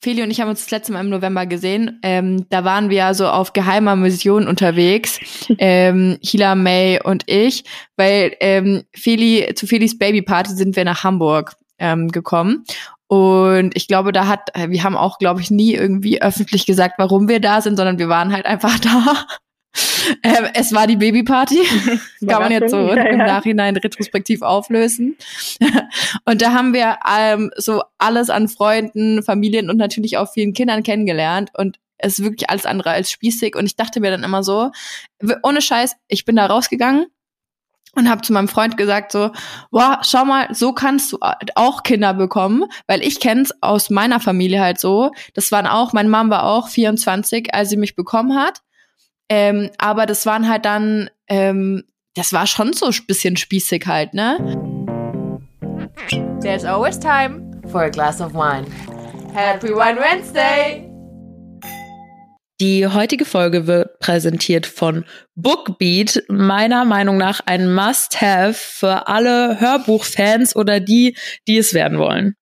[0.00, 1.98] Feli und ich haben uns das letzte Mal im November gesehen.
[2.02, 5.18] Ähm, da waren wir ja so auf geheimer Mission unterwegs,
[5.58, 7.64] ähm, Hila May und ich,
[7.96, 12.64] weil ähm, Feli, zu Felis Babyparty sind wir nach Hamburg ähm, gekommen.
[13.08, 16.94] Und ich glaube, da hat, äh, wir haben auch, glaube ich, nie irgendwie öffentlich gesagt,
[16.98, 19.26] warum wir da sind, sondern wir waren halt einfach da.
[20.22, 21.58] Ähm, es war die Babyparty.
[22.26, 25.16] Kann man jetzt so ja, im Nachhinein retrospektiv auflösen.
[26.24, 30.82] und da haben wir ähm, so alles an Freunden, Familien und natürlich auch vielen Kindern
[30.82, 31.50] kennengelernt.
[31.56, 33.54] Und es ist wirklich alles andere als spießig.
[33.54, 34.70] Und ich dachte mir dann immer so,
[35.42, 37.06] ohne Scheiß, ich bin da rausgegangen
[37.94, 39.30] und habe zu meinem Freund gesagt so,
[39.70, 41.18] boah, schau mal, so kannst du
[41.54, 45.10] auch Kinder bekommen, weil ich kenn's aus meiner Familie halt so.
[45.34, 48.62] Das waren auch, meine Mom war auch 24, als sie mich bekommen hat.
[49.28, 54.14] Ähm, aber das waren halt dann, ähm, das war schon so ein bisschen spießig halt,
[54.14, 54.38] ne?
[56.40, 58.66] There's always time for a glass of wine.
[59.34, 60.88] Happy Wine Wednesday!
[62.60, 65.04] Die heutige Folge wird präsentiert von
[65.36, 72.34] Bookbeat, meiner Meinung nach ein Must-Have für alle Hörbuchfans oder die, die es werden wollen.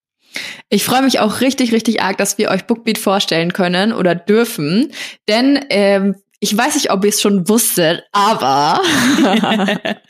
[0.71, 4.91] Ich freue mich auch richtig, richtig arg, dass wir euch Bookbeat vorstellen können oder dürfen,
[5.29, 8.81] denn ähm, ich weiß nicht, ob ihr es schon wusstet, aber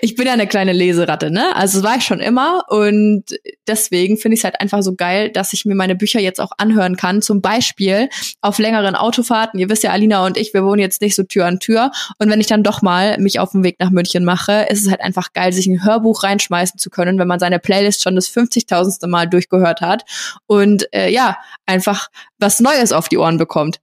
[0.00, 1.54] ich bin ja eine kleine Leseratte, ne?
[1.56, 3.24] Also war ich schon immer und
[3.66, 6.52] deswegen finde ich es halt einfach so geil, dass ich mir meine Bücher jetzt auch
[6.58, 7.22] anhören kann.
[7.22, 8.08] Zum Beispiel
[8.40, 9.58] auf längeren Autofahrten.
[9.58, 11.90] Ihr wisst ja, Alina und ich, wir wohnen jetzt nicht so Tür an Tür.
[12.18, 14.90] Und wenn ich dann doch mal mich auf den Weg nach München mache, ist es
[14.90, 18.28] halt einfach geil, sich ein Hörbuch reinschmeißen zu können, wenn man seine Playlist schon das
[18.28, 19.06] 50.000.
[19.06, 20.04] Mal durchgehört hat
[20.46, 23.80] und äh, ja, einfach was Neues auf die Ohren bekommt.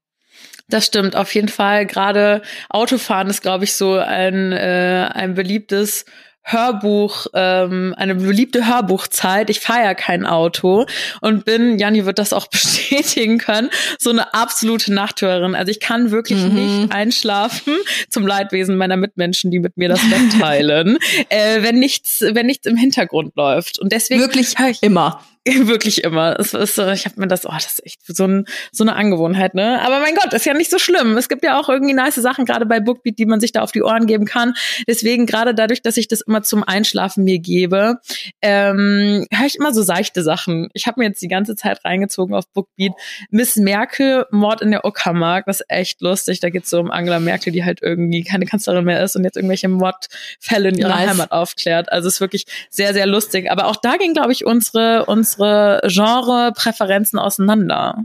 [0.69, 1.85] Das stimmt, auf jeden Fall.
[1.85, 6.05] Gerade Autofahren ist, glaube ich, so ein, äh, ein beliebtes
[6.45, 9.49] Hörbuch, ähm, eine beliebte Hörbuchzeit.
[9.49, 10.85] Ich fahre ja kein Auto
[11.21, 15.55] und bin, Janni wird das auch bestätigen können, so eine absolute Nachthörerin.
[15.55, 16.53] Also ich kann wirklich mhm.
[16.53, 17.75] nicht einschlafen
[18.09, 20.97] zum Leidwesen meiner Mitmenschen, die mit mir das Bett teilen,
[21.29, 23.79] äh, wenn nichts, wenn nichts im Hintergrund läuft.
[23.79, 25.23] Und deswegen wirklich immer.
[25.67, 26.39] Wirklich immer.
[26.39, 29.55] Es ist, ich habe mir das, oh, das ist echt so, ein, so eine Angewohnheit,
[29.55, 29.81] ne?
[29.81, 31.17] Aber mein Gott, ist ja nicht so schlimm.
[31.17, 33.73] Es gibt ja auch irgendwie nice Sachen, gerade bei Bookbeat, die man sich da auf
[33.73, 34.53] die Ohren geben kann.
[34.87, 37.97] Deswegen, gerade dadurch, dass ich das immer zum Einschlafen mir gebe,
[38.41, 40.69] ähm, höre ich immer so seichte Sachen.
[40.73, 42.93] Ich habe mir jetzt die ganze Zeit reingezogen auf Bookbeat.
[43.29, 46.39] Miss Merkel, Mord in der Uckermark, das ist echt lustig.
[46.39, 49.35] Da geht's so um Angela Merkel, die halt irgendwie keine Kanzlerin mehr ist und jetzt
[49.35, 51.09] irgendwelche Mordfälle in ihrer nice.
[51.09, 51.91] Heimat aufklärt.
[51.91, 53.51] Also es ist wirklich sehr, sehr lustig.
[53.51, 57.97] Aber auch da ging, glaube ich, unsere, unsere unsere Genrepräferenzen auseinander.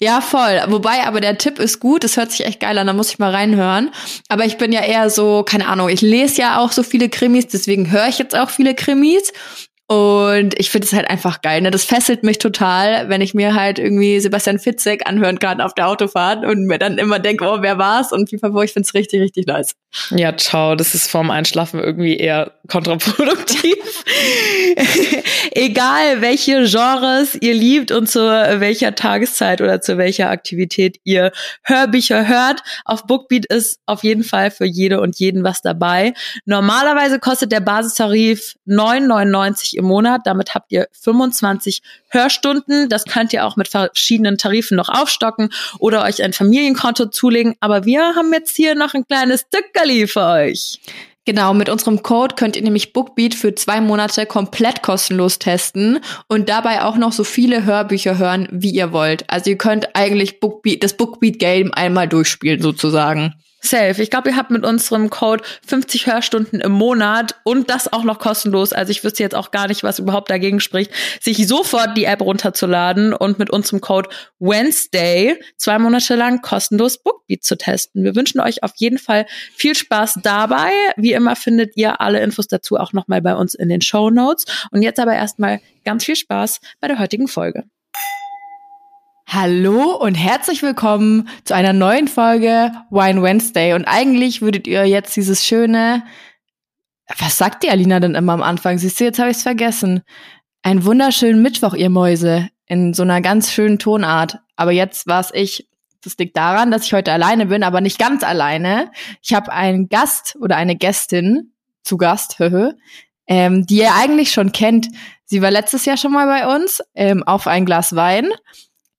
[0.00, 0.62] Ja, voll.
[0.68, 3.18] Wobei, aber der Tipp ist gut, es hört sich echt geil an, da muss ich
[3.18, 3.90] mal reinhören.
[4.28, 7.48] Aber ich bin ja eher so, keine Ahnung, ich lese ja auch so viele Krimis,
[7.48, 9.32] deswegen höre ich jetzt auch viele Krimis.
[9.90, 11.62] Und ich finde es halt einfach geil.
[11.62, 11.70] Ne?
[11.70, 15.88] Das fesselt mich total, wenn ich mir halt irgendwie Sebastian Fitzek anhören kann auf der
[15.88, 18.12] Autofahrt und mir dann immer denke, oh, wer war's?
[18.12, 18.40] Und wie ich
[18.72, 19.74] finde es richtig, richtig nice.
[20.10, 20.74] Ja, ciao.
[20.74, 23.76] Das ist vorm Einschlafen irgendwie eher kontraproduktiv.
[25.52, 31.32] Egal, welche Genres ihr liebt und zu welcher Tageszeit oder zu welcher Aktivität ihr
[31.62, 36.12] Hörbücher hört, auf Bookbeat ist auf jeden Fall für jede und jeden was dabei.
[36.44, 40.22] Normalerweise kostet der Basistarif 9,99 im Monat.
[40.24, 41.80] Damit habt ihr 25
[42.10, 42.88] Hörstunden.
[42.88, 47.54] Das könnt ihr auch mit verschiedenen Tarifen noch aufstocken oder euch ein Familienkonto zulegen.
[47.60, 50.80] Aber wir haben jetzt hier noch ein kleines Stückerli für euch.
[51.28, 56.48] Genau, mit unserem Code könnt ihr nämlich Bookbeat für zwei Monate komplett kostenlos testen und
[56.48, 59.28] dabei auch noch so viele Hörbücher hören, wie ihr wollt.
[59.28, 63.34] Also ihr könnt eigentlich Bookbeat, das Bookbeat Game einmal durchspielen sozusagen.
[63.60, 64.00] Safe.
[64.00, 68.20] Ich glaube, ihr habt mit unserem Code 50 Hörstunden im Monat und das auch noch
[68.20, 68.72] kostenlos.
[68.72, 72.20] Also ich wüsste jetzt auch gar nicht, was überhaupt dagegen spricht, sich sofort die App
[72.20, 74.08] runterzuladen und mit unserem Code
[74.38, 78.04] Wednesday zwei Monate lang kostenlos Bookbeat zu testen.
[78.04, 79.26] Wir wünschen euch auf jeden Fall
[79.56, 80.70] viel Spaß dabei.
[80.96, 84.44] Wie immer findet ihr alle Infos dazu auch nochmal bei uns in den Show Notes.
[84.70, 87.64] Und jetzt aber erstmal ganz viel Spaß bei der heutigen Folge.
[89.30, 93.74] Hallo und herzlich willkommen zu einer neuen Folge Wine Wednesday.
[93.74, 96.02] Und eigentlich würdet ihr jetzt dieses schöne,
[97.18, 98.78] was sagt die Alina denn immer am Anfang?
[98.78, 100.00] Siehst du, jetzt habe ich es vergessen.
[100.62, 104.38] Ein wunderschönen Mittwoch, ihr Mäuse, in so einer ganz schönen Tonart.
[104.56, 105.68] Aber jetzt war es ich.
[106.02, 108.90] Das liegt daran, dass ich heute alleine bin, aber nicht ganz alleine.
[109.20, 111.52] Ich habe einen Gast oder eine Gästin
[111.82, 112.40] zu Gast,
[113.26, 114.88] ähm, die ihr eigentlich schon kennt.
[115.26, 118.30] Sie war letztes Jahr schon mal bei uns ähm, auf ein Glas Wein.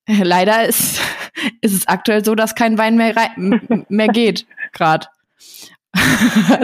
[0.23, 1.01] Leider ist,
[1.61, 3.13] ist es aktuell so, dass kein Wein mehr,
[3.89, 5.07] mehr geht, gerade.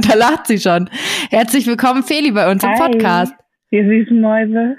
[0.08, 0.90] da lacht sie schon.
[1.30, 2.72] Herzlich willkommen, Feli, bei uns Hi.
[2.72, 3.34] im Podcast.
[3.72, 4.78] Ihr süßen Mäuse.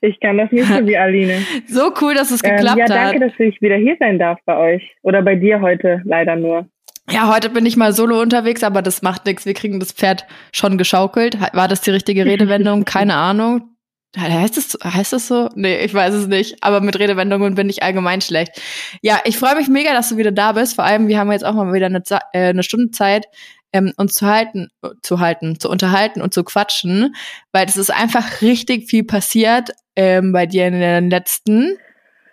[0.00, 1.38] ich kann das nicht so wie Aline.
[1.68, 2.90] So cool, dass es geklappt ähm, ja, hat.
[2.90, 4.96] Ja, danke, dass ich wieder hier sein darf bei euch.
[5.02, 6.66] Oder bei dir heute, leider nur.
[7.10, 9.44] Ja, heute bin ich mal solo unterwegs, aber das macht nichts.
[9.46, 11.38] Wir kriegen das Pferd schon geschaukelt.
[11.52, 12.84] War das die richtige Redewendung?
[12.84, 13.73] Keine Ahnung.
[14.16, 15.48] Heißt es, heißt es so?
[15.54, 16.62] Nee, ich weiß es nicht.
[16.62, 18.60] Aber mit Redewendungen bin ich allgemein schlecht.
[19.02, 20.76] Ja, ich freue mich mega, dass du wieder da bist.
[20.76, 22.02] Vor allem, wir haben jetzt auch mal wieder eine,
[22.32, 23.26] äh, eine Stunde Zeit,
[23.72, 24.68] ähm, uns zu halten,
[25.02, 27.14] zu halten, zu unterhalten und zu quatschen,
[27.52, 31.76] weil es ist einfach richtig viel passiert ähm, bei dir in den letzten.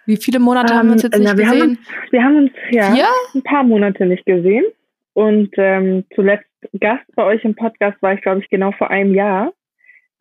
[0.06, 1.62] Wie viele Monate um, haben wir uns jetzt nicht na, wir gesehen?
[1.62, 1.80] Haben uns,
[2.12, 3.08] wir haben uns ja Vier?
[3.34, 4.66] ein paar Monate nicht gesehen.
[5.14, 6.46] Und ähm, zuletzt
[6.80, 9.52] Gast bei euch im Podcast war ich, glaube ich, genau vor einem Jahr.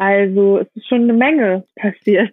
[0.01, 2.31] Also es ist schon eine Menge passiert.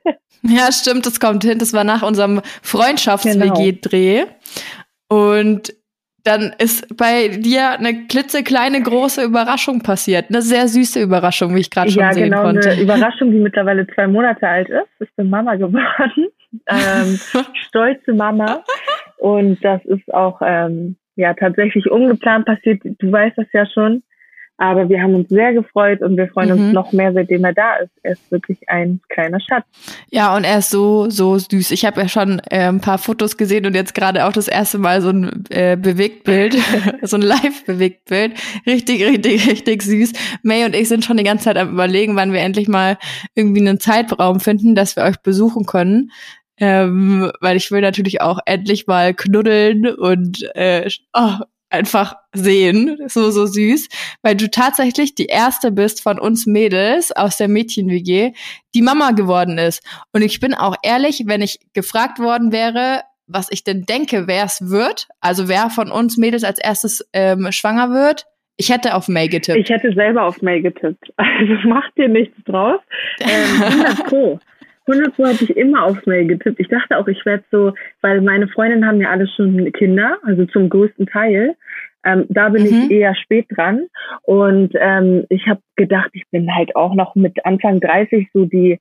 [0.42, 1.60] ja, stimmt, das kommt hin.
[1.60, 4.24] Das war nach unserem Freundschafts-WG-Dreh.
[5.08, 5.72] Und
[6.24, 10.26] dann ist bei dir eine klitzekleine große Überraschung passiert.
[10.28, 12.70] Eine sehr süße Überraschung, wie ich gerade schon ja, sehen genau, konnte.
[12.70, 14.88] Eine Überraschung, die mittlerweile zwei Monate alt ist.
[14.98, 16.28] Ich bin Mama geworden.
[16.68, 17.18] Ähm,
[17.66, 18.62] stolze Mama.
[19.16, 22.80] Und das ist auch ähm, ja tatsächlich ungeplant passiert.
[22.84, 24.04] Du weißt das ja schon.
[24.56, 26.64] Aber wir haben uns sehr gefreut und wir freuen Mhm.
[26.66, 27.90] uns noch mehr, seitdem er da ist.
[28.04, 29.64] Er ist wirklich ein kleiner Schatz.
[30.10, 31.72] Ja, und er ist so, so süß.
[31.72, 34.78] Ich habe ja schon äh, ein paar Fotos gesehen und jetzt gerade auch das erste
[34.78, 36.56] Mal so ein äh, Bewegtbild,
[37.02, 38.34] so ein Live-Bewegtbild.
[38.64, 40.12] Richtig, richtig, richtig süß.
[40.42, 42.96] May und ich sind schon die ganze Zeit am überlegen, wann wir endlich mal
[43.34, 46.12] irgendwie einen Zeitraum finden, dass wir euch besuchen können.
[46.58, 51.38] Ähm, weil ich will natürlich auch endlich mal knuddeln und äh, oh,
[51.74, 52.98] einfach sehen.
[53.06, 53.88] So, so süß.
[54.22, 58.32] Weil du tatsächlich die erste bist von uns Mädels aus der Mädchen-WG,
[58.74, 59.84] die Mama geworden ist.
[60.12, 64.44] Und ich bin auch ehrlich, wenn ich gefragt worden wäre, was ich denn denke, wer
[64.44, 69.08] es wird, also wer von uns Mädels als erstes ähm, schwanger wird, ich hätte auf
[69.08, 69.58] May getippt.
[69.58, 71.12] Ich hätte selber auf May getippt.
[71.16, 72.80] Also mach dir nichts draus.
[73.20, 74.38] Ähm, 100 Pro.
[74.86, 76.60] 100 Pro hätte ich immer auf May getippt.
[76.60, 77.72] Ich dachte auch, ich werde so,
[78.02, 81.54] weil meine Freundinnen haben ja alle schon Kinder, also zum größten Teil.
[82.04, 82.84] Ähm, da bin Mhm.
[82.84, 83.86] ich eher spät dran.
[84.22, 88.78] Und ähm, ich habe gedacht, ich bin halt auch noch mit Anfang 30 so die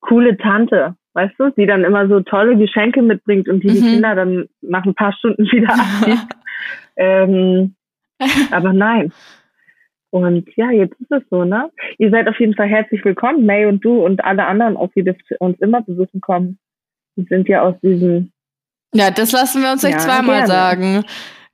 [0.00, 3.90] coole Tante, weißt du, die dann immer so tolle Geschenke mitbringt und die die Mhm.
[3.92, 6.34] Kinder dann nach ein paar Stunden wieder abgibt.
[6.96, 7.74] ähm,
[8.50, 9.12] aber nein.
[10.12, 11.70] Und ja, jetzt ist es so, ne?
[11.96, 15.10] Ihr seid auf jeden Fall herzlich willkommen, May und du und alle anderen, auch die
[15.38, 16.58] uns immer besuchen kommen.
[17.16, 18.30] Die sind ja aus diesem,
[18.92, 20.46] Ja, das lassen wir uns nicht Ja, zweimal gerne.
[20.46, 21.04] sagen.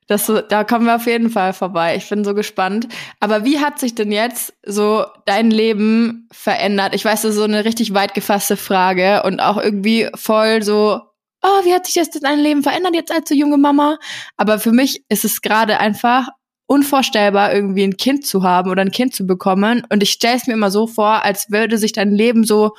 [0.08, 1.94] Das, da kommen wir auf jeden Fall vorbei.
[1.94, 2.88] Ich bin so gespannt.
[3.20, 6.96] Aber wie hat sich denn jetzt so dein Leben verändert?
[6.96, 11.00] Ich weiß, das ist so eine richtig weit gefasste Frage und auch irgendwie voll so,
[11.42, 13.98] oh, wie hat sich das denn dein Leben verändert jetzt als so junge Mama?
[14.36, 16.28] Aber für mich ist es gerade einfach
[16.68, 19.82] unvorstellbar, irgendwie ein Kind zu haben oder ein Kind zu bekommen.
[19.88, 22.74] Und ich stelle es mir immer so vor, als würde sich dein Leben so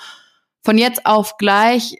[0.64, 1.98] von jetzt auf gleich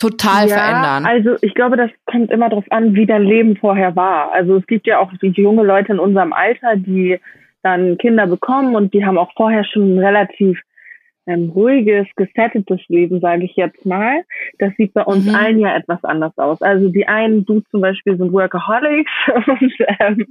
[0.00, 1.06] total ja, verändern.
[1.06, 4.32] Also ich glaube, das kommt immer darauf an, wie dein Leben vorher war.
[4.32, 7.18] Also es gibt ja auch die junge Leute in unserem Alter, die
[7.62, 10.60] dann Kinder bekommen und die haben auch vorher schon ein relativ
[11.28, 14.24] ähm, ruhiges, gesettetes Leben, sage ich jetzt mal.
[14.58, 15.34] Das sieht bei uns Mhm.
[15.34, 16.60] allen ja etwas anders aus.
[16.62, 19.10] Also die einen, du zum Beispiel, sind Workaholics
[19.46, 20.26] und ähm,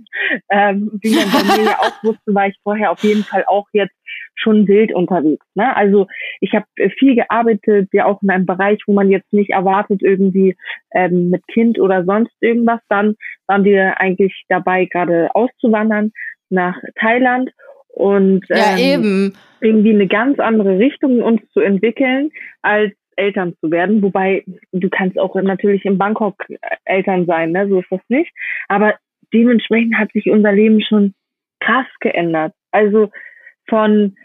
[0.50, 3.68] ähm, wie man bei mir ja auch wusste, war ich vorher auf jeden Fall auch
[3.74, 3.96] jetzt
[4.36, 5.46] schon wild unterwegs.
[5.56, 5.76] Ne?
[5.76, 6.08] Also
[6.42, 6.66] ich habe
[6.98, 10.58] viel gearbeitet, ja auch in einem Bereich, wo man jetzt nicht erwartet, irgendwie
[10.94, 12.80] ähm, mit Kind oder sonst irgendwas.
[12.90, 16.12] Dann waren wir eigentlich dabei, gerade auszuwandern
[16.50, 17.52] nach Thailand
[17.98, 22.30] und ja, ähm, irgendwie eine ganz andere Richtung uns zu entwickeln,
[22.62, 24.04] als Eltern zu werden.
[24.04, 26.36] Wobei du kannst auch natürlich in Bangkok
[26.86, 27.68] Eltern sein, ne?
[27.68, 28.32] so ist das nicht.
[28.68, 28.94] Aber
[29.34, 31.16] dementsprechend hat sich unser Leben schon
[31.60, 32.54] krass geändert.
[32.72, 33.10] Also
[33.68, 34.16] von,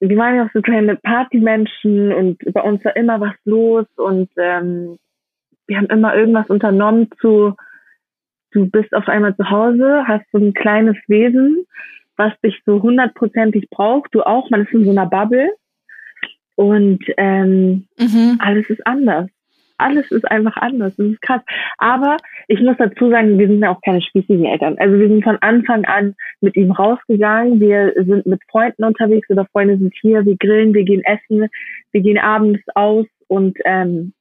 [0.00, 4.28] wir waren ja auch so kleine Partymenschen und bei uns war immer was los und
[4.36, 4.98] ähm,
[5.68, 7.54] wir haben immer irgendwas unternommen zu,
[8.50, 11.64] du bist auf einmal zu Hause, hast so ein kleines Wesen,
[12.16, 15.50] was dich so hundertprozentig braucht, du auch, man ist in so einer Bubble
[16.56, 18.36] und ähm, Mhm.
[18.38, 19.28] alles ist anders.
[19.76, 20.94] Alles ist einfach anders.
[20.96, 21.42] Das ist krass.
[21.78, 22.16] Aber
[22.46, 24.76] ich muss dazu sagen, wir sind ja auch keine spießigen Eltern.
[24.78, 27.58] Also wir sind von Anfang an mit ihm rausgegangen.
[27.60, 30.24] Wir sind mit Freunden unterwegs oder Freunde sind hier.
[30.24, 31.48] Wir grillen, wir gehen essen,
[31.90, 34.12] wir gehen abends aus und ähm,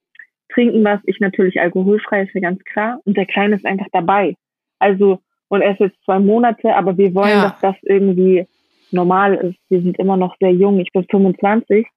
[0.50, 1.00] trinken was.
[1.06, 3.00] Ich natürlich alkoholfrei, ist mir ganz klar.
[3.06, 4.36] Und der Kleine ist einfach dabei.
[4.80, 5.20] Also,
[5.50, 7.50] und er ist jetzt zwei Monate, aber wir wollen, Ja.
[7.50, 8.48] dass das irgendwie
[8.92, 9.58] normal ist.
[9.70, 10.80] Wir sind immer noch sehr jung.
[10.80, 11.88] Ich bin 25.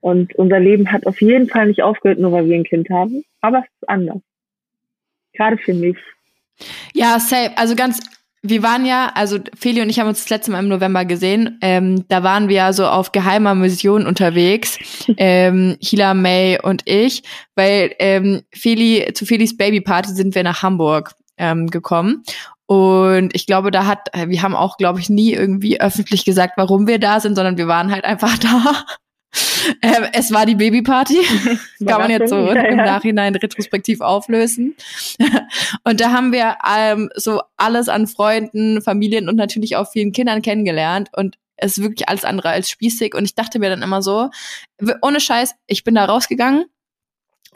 [0.00, 3.24] Und unser Leben hat auf jeden Fall nicht aufgehört, nur weil wir ein Kind haben.
[3.40, 4.18] Aber es ist anders.
[5.32, 5.96] Gerade für mich.
[6.94, 7.50] Ja, safe.
[7.56, 8.00] Also ganz,
[8.42, 11.58] wir waren ja, also Feli und ich haben uns das letzte Mal im November gesehen.
[11.60, 14.78] Ähm, da waren wir ja so auf geheimer Mission unterwegs,
[15.16, 17.22] ähm, Hila, May und ich,
[17.54, 22.22] weil ähm, Feli, zu Felis Babyparty sind wir nach Hamburg ähm, gekommen.
[22.66, 26.86] Und ich glaube, da hat, wir haben auch, glaube ich, nie irgendwie öffentlich gesagt, warum
[26.86, 28.84] wir da sind, sondern wir waren halt einfach da.
[29.82, 31.18] Ähm, es war die Babyparty.
[31.86, 34.74] Kann man jetzt so ja, im Nachhinein retrospektiv auflösen.
[35.84, 40.42] und da haben wir ähm, so alles an Freunden, Familien und natürlich auch vielen Kindern
[40.42, 41.10] kennengelernt.
[41.12, 43.14] Und es ist wirklich alles andere als spießig.
[43.14, 44.30] Und ich dachte mir dann immer so,
[45.02, 46.66] ohne Scheiß, ich bin da rausgegangen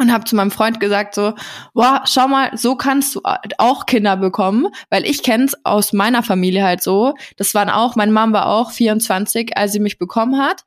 [0.00, 1.34] und habe zu meinem Freund gesagt so,
[1.74, 3.20] boah, schau mal, so kannst du
[3.58, 7.14] auch Kinder bekommen, weil ich kenn's aus meiner Familie halt so.
[7.36, 10.64] Das waren auch, meine Mom war auch 24, als sie mich bekommen hat.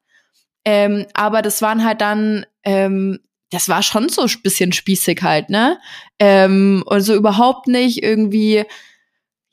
[0.65, 5.49] Ähm, aber das waren halt dann, ähm, das war schon so ein bisschen spießig halt,
[5.49, 5.79] ne?
[6.19, 8.65] Ähm, und so überhaupt nicht irgendwie,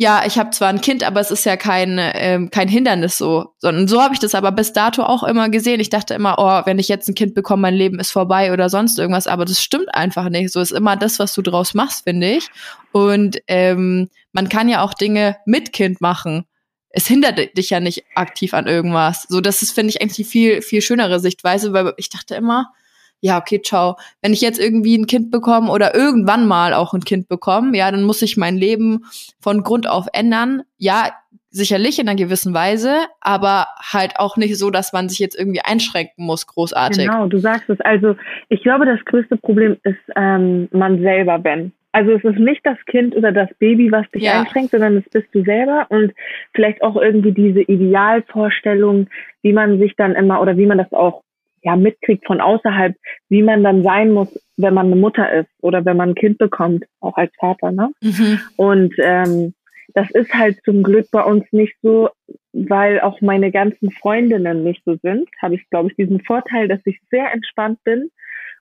[0.00, 3.52] ja, ich habe zwar ein Kind, aber es ist ja kein, ähm, kein Hindernis so.
[3.58, 5.78] Sondern so habe ich das aber bis dato auch immer gesehen.
[5.78, 8.70] Ich dachte immer, oh, wenn ich jetzt ein Kind bekomme, mein Leben ist vorbei oder
[8.70, 9.26] sonst irgendwas.
[9.26, 10.52] Aber das stimmt einfach nicht.
[10.52, 12.48] So ist immer das, was du draus machst, finde ich.
[12.92, 16.46] Und ähm, man kann ja auch Dinge mit Kind machen
[16.92, 19.24] es hindert dich ja nicht aktiv an irgendwas.
[19.28, 22.72] So, das ist, finde ich, eigentlich die viel, viel schönere Sichtweise, weil ich dachte immer,
[23.20, 23.96] ja, okay, ciao.
[24.22, 27.90] Wenn ich jetzt irgendwie ein Kind bekomme oder irgendwann mal auch ein Kind bekomme, ja,
[27.90, 29.04] dann muss ich mein Leben
[29.40, 30.62] von Grund auf ändern.
[30.78, 31.10] Ja,
[31.50, 35.60] sicherlich in einer gewissen Weise, aber halt auch nicht so, dass man sich jetzt irgendwie
[35.60, 37.06] einschränken muss, großartig.
[37.06, 37.80] Genau, du sagst es.
[37.80, 38.16] Also
[38.48, 41.72] ich glaube, das größte Problem ist ähm, man selber, Ben.
[41.92, 44.40] Also es ist nicht das Kind oder das Baby, was dich ja.
[44.40, 46.12] einschränkt, sondern es bist du selber und
[46.54, 49.08] vielleicht auch irgendwie diese Idealvorstellung,
[49.42, 51.22] wie man sich dann immer oder wie man das auch
[51.62, 52.94] ja mitkriegt von außerhalb,
[53.28, 56.38] wie man dann sein muss, wenn man eine Mutter ist oder wenn man ein Kind
[56.38, 57.90] bekommt, auch als Vater, ne?
[58.00, 58.40] Mhm.
[58.56, 59.54] Und ähm,
[59.94, 62.10] das ist halt zum Glück bei uns nicht so,
[62.52, 66.80] weil auch meine ganzen Freundinnen nicht so sind, habe ich, glaube ich, diesen Vorteil, dass
[66.84, 68.10] ich sehr entspannt bin.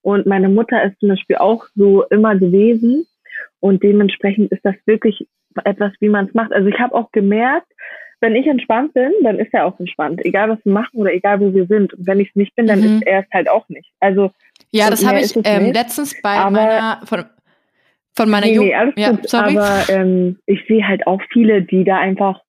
[0.01, 3.05] Und meine Mutter ist zum Beispiel auch so immer gewesen.
[3.59, 5.27] Und dementsprechend ist das wirklich
[5.65, 6.53] etwas, wie man es macht.
[6.53, 7.67] Also ich habe auch gemerkt,
[8.21, 10.23] wenn ich entspannt bin, dann ist er auch entspannt.
[10.25, 11.93] Egal, was wir machen oder egal, wo wir sind.
[11.93, 12.97] Und wenn ich es nicht bin, dann mhm.
[12.97, 13.89] ist er es halt auch nicht.
[13.99, 14.31] Also
[14.71, 17.25] ja, das habe ich ähm, letztens bei aber, meiner von,
[18.15, 18.69] von meiner nee, Jugend.
[18.69, 19.57] Nee, alles ja, gut, sorry.
[19.57, 22.41] Aber ähm, ich sehe halt auch viele, die da einfach,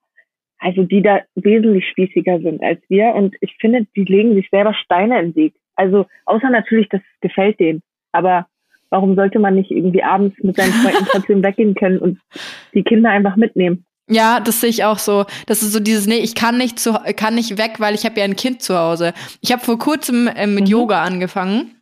[0.59, 3.15] also die da wesentlich spießiger sind als wir.
[3.15, 5.55] Und ich finde, die legen sich selber Steine im Weg.
[5.77, 7.83] Also außer natürlich, das gefällt denen.
[8.13, 8.47] Aber
[8.91, 12.19] warum sollte man nicht irgendwie abends mit seinen Freunden trotzdem weggehen können und
[12.75, 13.87] die Kinder einfach mitnehmen?
[14.11, 15.25] Ja, das sehe ich auch so.
[15.47, 18.19] Das ist so dieses, nee, ich kann nicht zu, kann nicht weg, weil ich habe
[18.19, 19.15] ja ein Kind zu Hause.
[19.41, 20.71] Ich habe vor kurzem äh, mit mhm.
[20.71, 21.77] Yoga angefangen.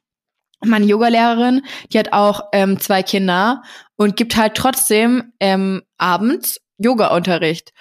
[0.63, 3.63] Meine Yogalehrerin, die hat auch ähm, zwei Kinder
[3.97, 7.73] und gibt halt trotzdem ähm, abends Yoga-Unterricht.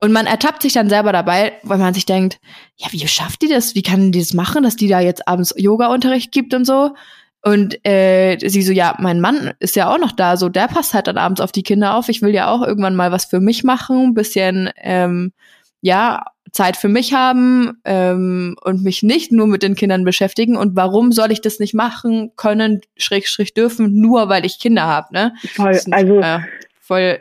[0.00, 2.40] Und man ertappt sich dann selber dabei, weil man sich denkt,
[2.76, 3.74] ja, wie schafft die das?
[3.74, 6.94] Wie kann die das machen, dass die da jetzt abends Yoga-Unterricht gibt und so?
[7.42, 10.92] Und äh, sie so, ja, mein Mann ist ja auch noch da, so der passt
[10.92, 12.08] halt dann abends auf die Kinder auf.
[12.08, 15.32] Ich will ja auch irgendwann mal was für mich machen, bisschen ähm,
[15.80, 20.56] ja Zeit für mich haben ähm, und mich nicht nur mit den Kindern beschäftigen.
[20.56, 24.82] Und warum soll ich das nicht machen können, schräg schräg dürfen, nur weil ich Kinder
[24.82, 25.32] habe, ne?
[25.54, 26.40] Voll, also äh,
[26.80, 27.20] voll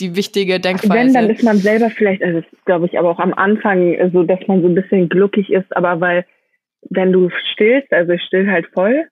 [0.00, 0.92] die wichtige Denkweise.
[0.92, 4.40] Wenn, dann ist man selber vielleicht, also glaube ich, aber auch am Anfang so, dass
[4.48, 6.24] man so ein bisschen glücklich ist, aber weil
[6.90, 9.06] wenn du stillst, also ich still halt voll,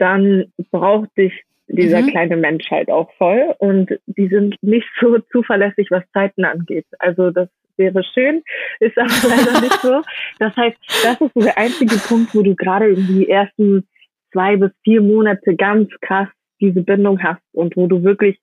[0.00, 1.32] dann braucht dich
[1.68, 2.08] dieser mhm.
[2.08, 6.86] kleine Mensch halt auch voll und die sind nicht so zuverlässig, was Zeiten angeht.
[6.98, 8.42] Also das wäre schön,
[8.80, 10.02] ist aber leider nicht so.
[10.38, 13.86] Das heißt, das ist so der einzige Punkt, wo du gerade in die ersten
[14.32, 16.28] zwei bis vier Monate ganz krass
[16.60, 18.38] diese Bindung hast und wo du wirklich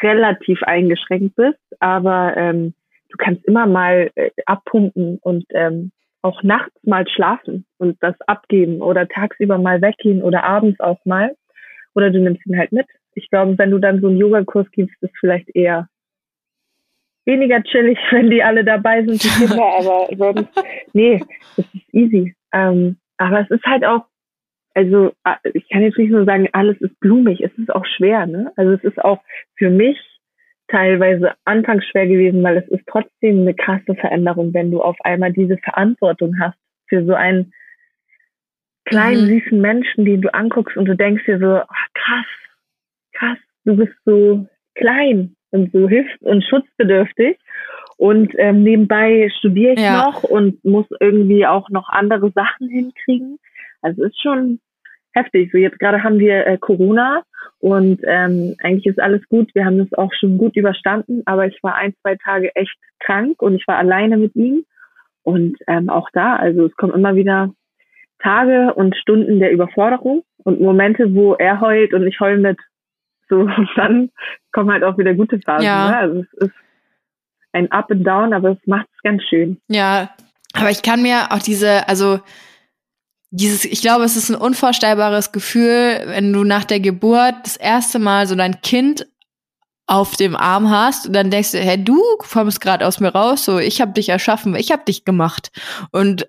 [0.00, 2.74] relativ eingeschränkt bist, aber ähm,
[3.10, 5.90] du kannst immer mal äh, abpumpen und ähm,
[6.26, 11.36] auch nachts mal schlafen und das abgeben oder tagsüber mal weggehen oder abends auch mal.
[11.94, 12.86] Oder du nimmst ihn halt mit.
[13.14, 15.88] Ich glaube, wenn du dann so einen Yogakurs gibst, ist vielleicht eher
[17.24, 21.22] weniger chillig, wenn die alle dabei sind, die Kinder, aber sonst, nee,
[21.56, 22.34] es ist easy.
[22.52, 24.04] Ähm, aber es ist halt auch,
[24.74, 25.12] also
[25.54, 28.52] ich kann jetzt nicht nur sagen, alles ist blumig, es ist auch schwer, ne?
[28.56, 29.22] Also es ist auch
[29.54, 29.96] für mich
[30.68, 35.32] teilweise anfangs schwer gewesen, weil es ist trotzdem eine krasse Veränderung, wenn du auf einmal
[35.32, 36.58] diese Verantwortung hast
[36.88, 37.52] für so einen
[38.84, 39.26] kleinen, mhm.
[39.26, 42.26] süßen Menschen, den du anguckst und du denkst dir so, ach, krass,
[43.12, 47.38] krass, du bist so klein und so hilfs- und schutzbedürftig.
[47.98, 50.06] Und ähm, nebenbei studiere ich ja.
[50.06, 53.38] noch und muss irgendwie auch noch andere Sachen hinkriegen.
[53.80, 54.60] Also ist schon
[55.16, 55.50] heftig.
[55.50, 57.22] So jetzt gerade haben wir äh, Corona
[57.58, 59.50] und ähm, eigentlich ist alles gut.
[59.54, 63.40] Wir haben das auch schon gut überstanden, aber ich war ein, zwei Tage echt krank
[63.42, 64.64] und ich war alleine mit ihm.
[65.22, 67.50] Und ähm, auch da, also es kommen immer wieder
[68.20, 72.58] Tage und Stunden der Überforderung und Momente, wo er heult und ich heul mit.
[73.28, 74.10] So, und dann
[74.52, 75.66] kommen halt auch wieder gute Phasen.
[75.66, 75.90] Ja.
[75.90, 75.96] Ne?
[75.98, 76.54] Also es ist
[77.52, 79.58] ein Up and Down, aber es macht es ganz schön.
[79.68, 80.10] Ja,
[80.54, 82.20] aber ich kann mir auch diese, also
[83.36, 87.98] dieses, ich glaube, es ist ein unvorstellbares Gefühl, wenn du nach der Geburt das erste
[87.98, 89.06] Mal so dein Kind
[89.86, 93.44] auf dem Arm hast und dann denkst du, hey, du kommst gerade aus mir raus,
[93.44, 95.50] so ich habe dich erschaffen, ich habe dich gemacht.
[95.92, 96.28] Und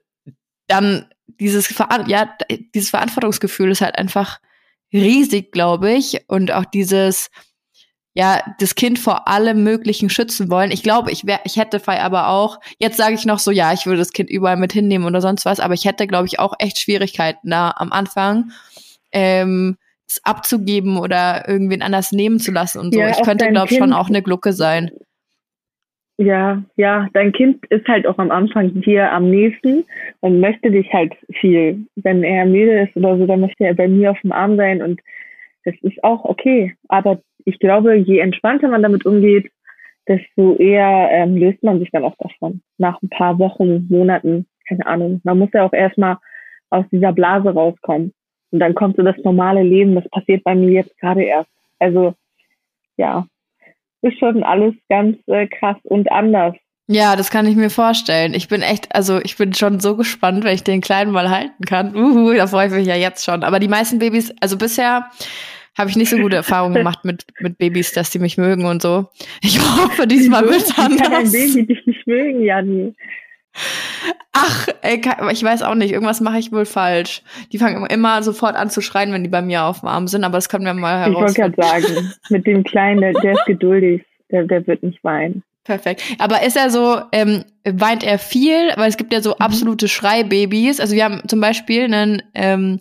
[0.67, 1.73] dann dieses
[2.07, 2.29] ja
[2.75, 4.39] dieses Verantwortungsgefühl ist halt einfach
[4.91, 6.25] riesig, glaube ich.
[6.27, 7.29] Und auch dieses
[8.17, 10.71] ja, das Kind vor allem Möglichen schützen wollen.
[10.71, 13.73] Ich glaube, ich wäre, ich hätte Fei aber auch, jetzt sage ich noch so, ja,
[13.73, 16.39] ich würde das Kind überall mit hinnehmen oder sonst was, aber ich hätte, glaube ich,
[16.39, 18.49] auch echt Schwierigkeiten da am Anfang,
[19.11, 22.99] ähm, es abzugeben oder irgendwen anders nehmen zu lassen und so.
[22.99, 24.89] Ja, ich könnte, glaube ich, schon auch eine Glucke sein.
[26.17, 29.85] Ja, ja, dein Kind ist halt auch am Anfang dir am nächsten
[30.21, 31.85] und möchte dich halt viel.
[31.97, 34.81] Wenn er müde ist oder so, dann möchte er bei mir auf dem Arm sein
[34.81, 34.99] und
[35.65, 36.75] das ist auch okay.
[36.87, 39.49] Aber ich glaube, je entspannter man damit umgeht,
[40.05, 42.61] desto eher ähm, löst man sich dann auch davon.
[42.77, 45.21] Nach ein paar Wochen, Monaten, keine Ahnung.
[45.23, 46.17] Man muss ja auch erstmal
[46.69, 48.13] aus dieser Blase rauskommen.
[48.51, 49.95] Und dann kommt so das normale Leben.
[49.95, 51.49] Das passiert bei mir jetzt gerade erst.
[51.79, 52.15] Also,
[52.97, 53.25] ja,
[54.01, 56.55] ist schon alles ganz äh, krass und anders.
[56.87, 58.33] Ja, das kann ich mir vorstellen.
[58.33, 61.63] Ich bin echt, also ich bin schon so gespannt, wenn ich den Kleinen mal halten
[61.65, 61.95] kann.
[61.95, 63.43] Uhu, da freue ich mich ja jetzt schon.
[63.43, 65.09] Aber die meisten Babys, also bisher
[65.77, 68.81] habe ich nicht so gute Erfahrungen gemacht mit, mit Babys, dass die mich mögen und
[68.81, 69.09] so.
[69.41, 71.31] Ich hoffe, diesmal wird Wie kann ein anders.
[71.31, 72.95] Baby dich nicht mögen, Janni?
[74.33, 77.23] Ach, ey, ich weiß auch nicht, irgendwas mache ich wohl falsch.
[77.51, 80.23] Die fangen immer sofort an zu schreien, wenn die bei mir auf dem Arm sind,
[80.23, 81.55] aber das können wir mal Ich wollte heraus.
[81.55, 84.03] gerade sagen, mit dem Kleinen, der, der ist geduldig.
[84.29, 85.41] Der, der wird nicht weinen.
[85.63, 86.01] Perfekt.
[86.19, 88.71] Aber ist er so, ähm, weint er viel?
[88.75, 90.79] Weil es gibt ja so absolute Schreibabys.
[90.79, 92.79] Also wir haben zum Beispiel einen ähm,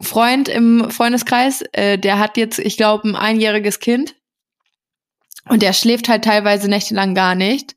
[0.00, 4.14] Freund im Freundeskreis, äh, der hat jetzt, ich glaube, ein einjähriges Kind.
[5.48, 7.74] Und der schläft halt teilweise nächtelang gar nicht.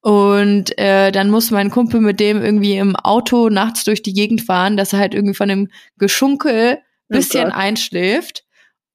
[0.00, 4.42] Und äh, dann muss mein Kumpel mit dem irgendwie im Auto nachts durch die Gegend
[4.42, 6.78] fahren, dass er halt irgendwie von dem Geschunkel
[7.10, 7.54] Oh bisschen Gott.
[7.54, 8.44] einschläft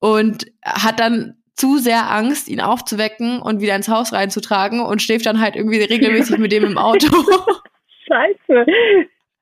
[0.00, 5.26] und hat dann zu sehr Angst, ihn aufzuwecken und wieder ins Haus reinzutragen und schläft
[5.26, 7.06] dann halt irgendwie regelmäßig mit dem im Auto,
[8.06, 8.66] Scheiße.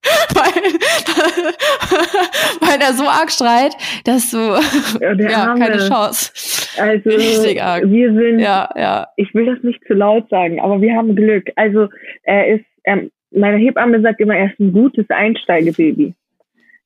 [0.34, 0.62] weil,
[2.60, 4.38] weil er so arg schreit, dass du
[5.00, 6.32] Ja, der ja keine Chance.
[6.80, 7.84] Also, Richtig arg.
[7.86, 9.08] wir sind, Ja, ja.
[9.16, 11.50] ich will das nicht zu laut sagen, aber wir haben Glück.
[11.56, 11.88] Also,
[12.22, 16.14] er ist, ähm, meine Hebamme sagt immer, er ist ein gutes Einsteigebaby.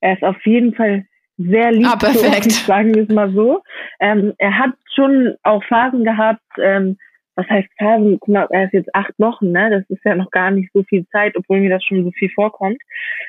[0.01, 1.05] Er ist auf jeden Fall
[1.39, 2.47] sehr lieb Ah, perfekt.
[2.47, 3.63] uns, sagen wir es mal so.
[4.01, 6.99] Ähm, er hat schon auch Phasen gehabt, ähm,
[7.35, 8.19] was heißt Phasen?
[8.21, 9.71] Guck mal, er ist jetzt acht Wochen, ne?
[9.71, 12.31] Das ist ja noch gar nicht so viel Zeit, obwohl mir das schon so viel
[12.31, 12.79] vorkommt,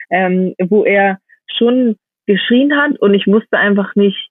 [0.10, 4.30] ähm, wo er schon geschrien hat und ich wusste einfach nicht,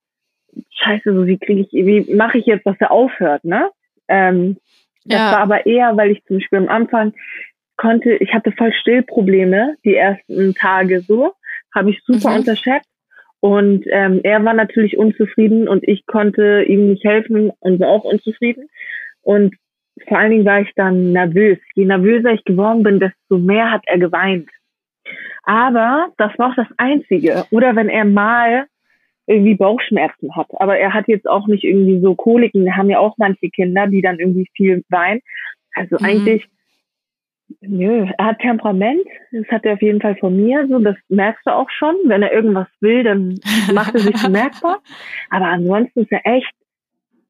[0.70, 3.70] scheiße, so wie kriege ich, wie mache ich jetzt, dass er aufhört, ne?
[4.08, 4.56] Ähm,
[5.04, 5.32] das Ja.
[5.32, 7.12] war aber eher, weil ich zum Beispiel am Anfang
[7.76, 11.32] konnte, ich hatte voll Stillprobleme die ersten Tage so,
[11.74, 12.36] habe ich super Mhm.
[12.36, 12.88] unterschätzt.
[13.40, 18.04] Und ähm, er war natürlich unzufrieden und ich konnte ihm nicht helfen und war auch
[18.04, 18.68] unzufrieden.
[19.22, 19.56] Und
[20.08, 21.58] vor allen Dingen war ich dann nervös.
[21.74, 24.48] Je nervöser ich geworden bin, desto mehr hat er geweint.
[25.44, 27.46] Aber das war auch das Einzige.
[27.50, 28.66] Oder wenn er mal
[29.26, 30.48] irgendwie Bauchschmerzen hat.
[30.60, 32.76] Aber er hat jetzt auch nicht irgendwie so Koliken.
[32.76, 35.20] Haben ja auch manche Kinder, die dann irgendwie viel weinen.
[35.74, 36.04] Also Mhm.
[36.04, 36.46] eigentlich,
[37.60, 39.02] nö, er hat Temperament.
[39.30, 40.66] Das hat er auf jeden Fall von mir.
[40.68, 41.94] So, das merkst du auch schon.
[42.04, 43.38] Wenn er irgendwas will, dann
[43.74, 44.80] macht er sich bemerkbar.
[45.30, 46.52] Aber ansonsten ist er echt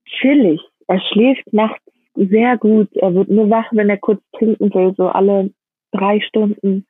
[0.07, 0.61] chillig.
[0.89, 1.83] Er schläft nachts
[2.15, 2.89] sehr gut.
[2.97, 5.51] Er wird nur wach, wenn er kurz trinken will, so alle
[5.93, 6.87] drei Stunden.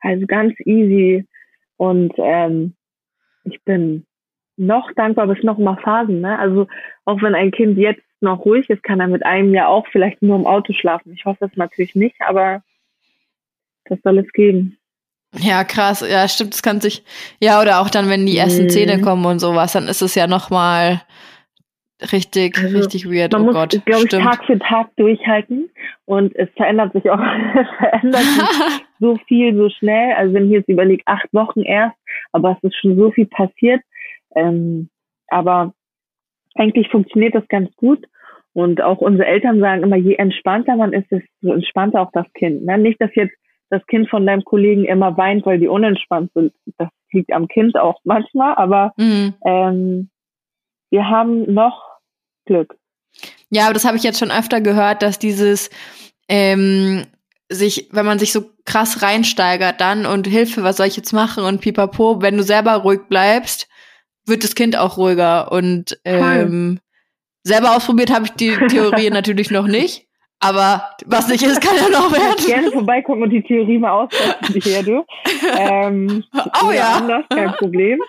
[0.00, 1.26] Also ganz easy.
[1.76, 2.74] Und ähm,
[3.44, 4.06] ich bin
[4.56, 6.20] noch dankbar, aber es noch immer Phasen.
[6.20, 6.38] Ne?
[6.38, 6.66] Also
[7.04, 10.22] auch wenn ein Kind jetzt noch ruhig ist, kann er mit einem ja auch vielleicht
[10.22, 11.12] nur im Auto schlafen.
[11.12, 12.62] Ich hoffe das natürlich nicht, aber
[13.84, 14.76] das soll es geben.
[15.36, 16.04] Ja, krass.
[16.08, 17.04] Ja, stimmt, das kann sich.
[17.40, 18.70] Ja, oder auch dann, wenn die ersten Mhm.
[18.70, 21.02] Zähne kommen und sowas, dann ist es ja noch mal
[22.12, 23.32] richtig, Also, richtig weird.
[23.32, 24.10] Man oh muss, Gott, glaube ich.
[24.10, 25.70] Tag für Tag durchhalten
[26.04, 27.20] und es verändert sich auch,
[27.54, 28.42] es verändert sich
[29.00, 30.14] so viel so schnell.
[30.14, 31.96] Also wenn ich jetzt überlege, acht Wochen erst,
[32.32, 33.82] aber es ist schon so viel passiert.
[34.36, 34.88] Ähm,
[35.28, 35.74] aber
[36.54, 38.04] eigentlich funktioniert das ganz gut.
[38.54, 42.64] Und auch unsere Eltern sagen immer, je entspannter man ist, desto entspannter auch das Kind.
[42.64, 42.78] Ne?
[42.78, 43.34] Nicht, dass jetzt
[43.70, 46.52] das Kind von deinem Kollegen immer weint, weil die unentspannt sind.
[46.78, 49.34] Das liegt am Kind auch manchmal, aber Mhm.
[49.44, 50.10] ähm,
[50.90, 51.87] wir haben noch
[52.48, 52.74] Glück.
[53.50, 55.70] Ja, aber das habe ich jetzt schon öfter gehört, dass dieses
[56.28, 57.06] ähm,
[57.48, 61.44] sich, wenn man sich so krass reinsteigert dann und Hilfe, was soll ich jetzt machen
[61.44, 63.68] und pipapo, wenn du selber ruhig bleibst,
[64.26, 66.80] wird das Kind auch ruhiger und ähm,
[67.44, 70.06] selber ausprobiert habe ich die Theorie natürlich noch nicht,
[70.40, 72.46] aber was nicht ist, kann ja noch werden.
[72.46, 75.04] gerne vorbeikommen und die Theorie mal austesten, hier, du.
[75.58, 76.24] Ähm,
[76.62, 76.96] Oh ja.
[76.98, 78.00] Anders, kein Problem.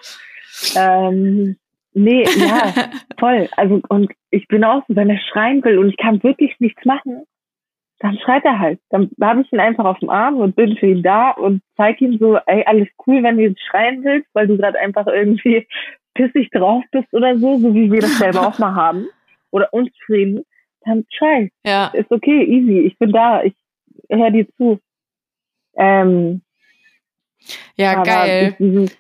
[0.75, 1.57] Ähm,
[1.99, 2.73] nee, ja,
[3.19, 3.47] voll.
[3.55, 6.83] Also, und ich bin auch so, wenn er schreien will und ich kann wirklich nichts
[6.85, 7.23] machen,
[7.99, 8.79] dann schreit er halt.
[8.89, 11.99] Dann habe ich ihn einfach auf dem Arm und bin für ihn da und zeig
[12.01, 15.67] ihm so, ey, alles cool, wenn du jetzt schreien willst, weil du gerade einfach irgendwie
[16.13, 19.07] pissig drauf bist oder so, so wie wir das selber auch mal haben.
[19.51, 20.45] Oder unzufrieden.
[20.85, 21.51] Dann schrei.
[21.65, 22.79] Ja, Ist okay, easy.
[22.81, 23.43] Ich bin da.
[23.43, 23.53] Ich
[24.09, 24.79] höre dir zu.
[25.75, 26.41] Ähm,
[27.75, 28.55] ja, geil.
[28.59, 28.97] dieses-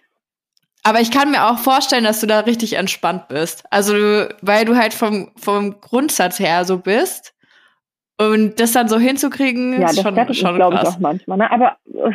[0.89, 3.63] Aber ich kann mir auch vorstellen, dass du da richtig entspannt bist.
[3.69, 3.93] Also,
[4.41, 7.35] weil du halt vom, vom Grundsatz her so bist.
[8.17, 11.37] Und das dann so hinzukriegen, Ja, ist das schon, fertigt schon glaube ich, auch manchmal.
[11.37, 11.51] Ne?
[11.51, 12.09] Aber äh,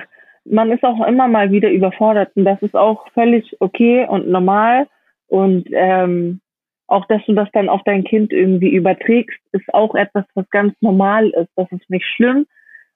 [0.44, 4.88] man ist auch immer mal wieder überfordert und das ist auch völlig okay und normal.
[5.28, 6.40] Und ähm,
[6.88, 10.74] auch, dass du das dann auf dein Kind irgendwie überträgst, ist auch etwas, was ganz
[10.80, 11.50] normal ist.
[11.54, 12.44] Das ist nicht schlimm.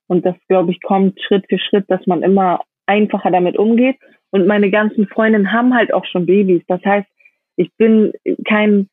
[0.08, 3.96] Und das, glaube ich, kommt Schritt für Schritt, dass man immer einfacher damit umgeht.
[4.30, 6.62] Und meine ganzen Freundinnen haben halt auch schon Babys.
[6.68, 7.08] Das heißt,
[7.56, 8.12] ich bin
[8.46, 8.88] kein,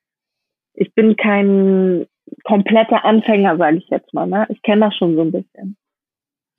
[0.74, 2.06] ich bin kein
[2.44, 4.28] kompletter Anfänger, sage ich jetzt mal.
[4.28, 4.46] Ne?
[4.50, 5.78] Ich kenne das schon so ein bisschen.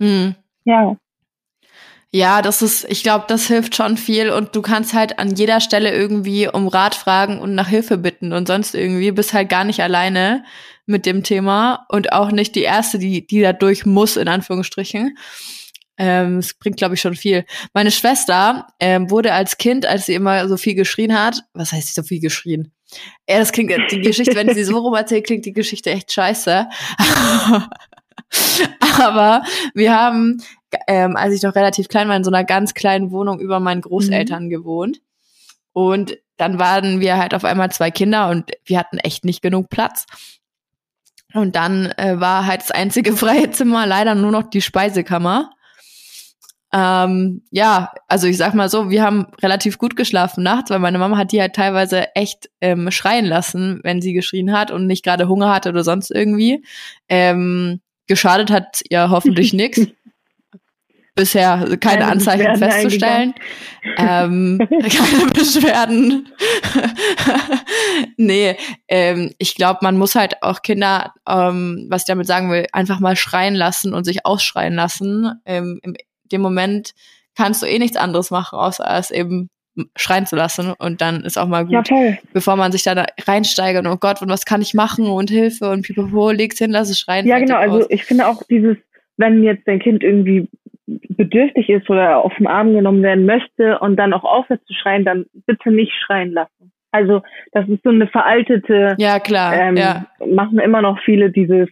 [0.01, 0.35] Hm.
[0.65, 0.97] Ja,
[2.13, 5.61] Ja, das ist, ich glaube, das hilft schon viel und du kannst halt an jeder
[5.61, 9.65] Stelle irgendwie um Rat fragen und nach Hilfe bitten und sonst irgendwie bist halt gar
[9.65, 10.45] nicht alleine
[10.87, 15.17] mit dem Thema und auch nicht die erste, die, die da durch muss, in Anführungsstrichen.
[15.99, 17.45] Ähm, es bringt, glaube ich, schon viel.
[17.73, 21.95] Meine Schwester ähm, wurde als Kind, als sie immer so viel geschrien hat, was heißt
[21.95, 22.73] so viel geschrien?
[23.29, 26.69] Ja, das klingt, die Geschichte, wenn sie so rum erzählt, klingt die Geschichte echt scheiße.
[28.99, 29.43] Aber
[29.75, 30.43] wir haben,
[30.87, 33.81] ähm, als ich noch relativ klein war, in so einer ganz kleinen Wohnung über meinen
[33.81, 35.01] Großeltern gewohnt.
[35.73, 39.69] Und dann waren wir halt auf einmal zwei Kinder und wir hatten echt nicht genug
[39.69, 40.07] Platz.
[41.35, 45.51] Und dann äh, war halt das einzige freie Zimmer leider nur noch die Speisekammer.
[46.79, 50.99] Ähm, ja, also ich sag mal so, wir haben relativ gut geschlafen nachts, weil meine
[50.99, 55.03] Mama hat die halt teilweise echt ähm, schreien lassen, wenn sie geschrien hat und nicht
[55.03, 56.63] gerade Hunger hatte oder sonst irgendwie.
[57.09, 59.81] Ähm, geschadet hat ihr hoffentlich nix.
[61.15, 63.33] Bisher keine Keine Anzeichen festzustellen.
[63.97, 66.29] Ähm, keine Beschwerden.
[68.19, 68.55] nee,
[68.87, 73.01] ähm, ich glaube, man muss halt auch Kinder, ähm, was ich damit sagen will, einfach
[73.01, 75.41] mal schreien lassen und sich ausschreien lassen.
[75.47, 75.97] Ähm, in
[76.33, 76.93] dem Moment
[77.37, 79.51] kannst du eh nichts anderes machen, außer es eben
[79.95, 82.19] schreien zu lassen und dann ist auch mal gut, ja voll.
[82.33, 85.71] bevor man sich da reinsteigert und oh Gott, und was kann ich machen und Hilfe
[85.71, 87.27] und pipapo, leg's hin, lass es schreien.
[87.27, 87.57] Ja, genau.
[87.57, 88.77] Also ich finde auch dieses,
[89.19, 90.49] wenn jetzt dein Kind irgendwie
[90.87, 95.05] bedürftig ist oder auf den Arm genommen werden möchte und dann auch aufhört zu schreien,
[95.05, 96.73] dann bitte nicht schreien lassen.
[96.93, 100.07] Also das ist so eine veraltete, ja, klar, ähm, ja.
[100.25, 101.69] machen immer noch viele dieses,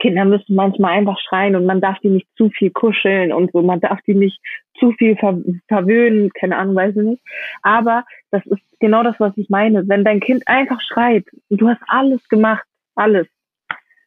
[0.00, 3.62] Kinder müssen manchmal einfach schreien und man darf die nicht zu viel kuscheln und so,
[3.62, 4.40] man darf die nicht
[4.78, 7.22] zu viel ver verwöhnen, keine Ahnung, weiß ich nicht.
[7.62, 9.88] Aber das ist genau das, was ich meine.
[9.88, 13.26] Wenn dein Kind einfach schreit und du hast alles gemacht, alles,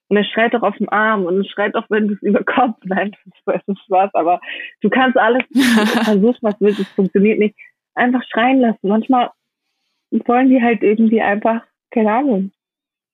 [0.10, 2.44] und er schreit auch auf dem Arm und es schreit auch, wenn du es über
[2.44, 4.40] Kopf, nein, das nicht Spaß, aber
[4.82, 5.44] du kannst alles,
[6.04, 7.56] versuchst was willst, es funktioniert nicht,
[7.96, 8.88] einfach schreien lassen.
[8.88, 9.32] Manchmal
[10.12, 12.52] wollen die halt irgendwie einfach, keine Ahnung,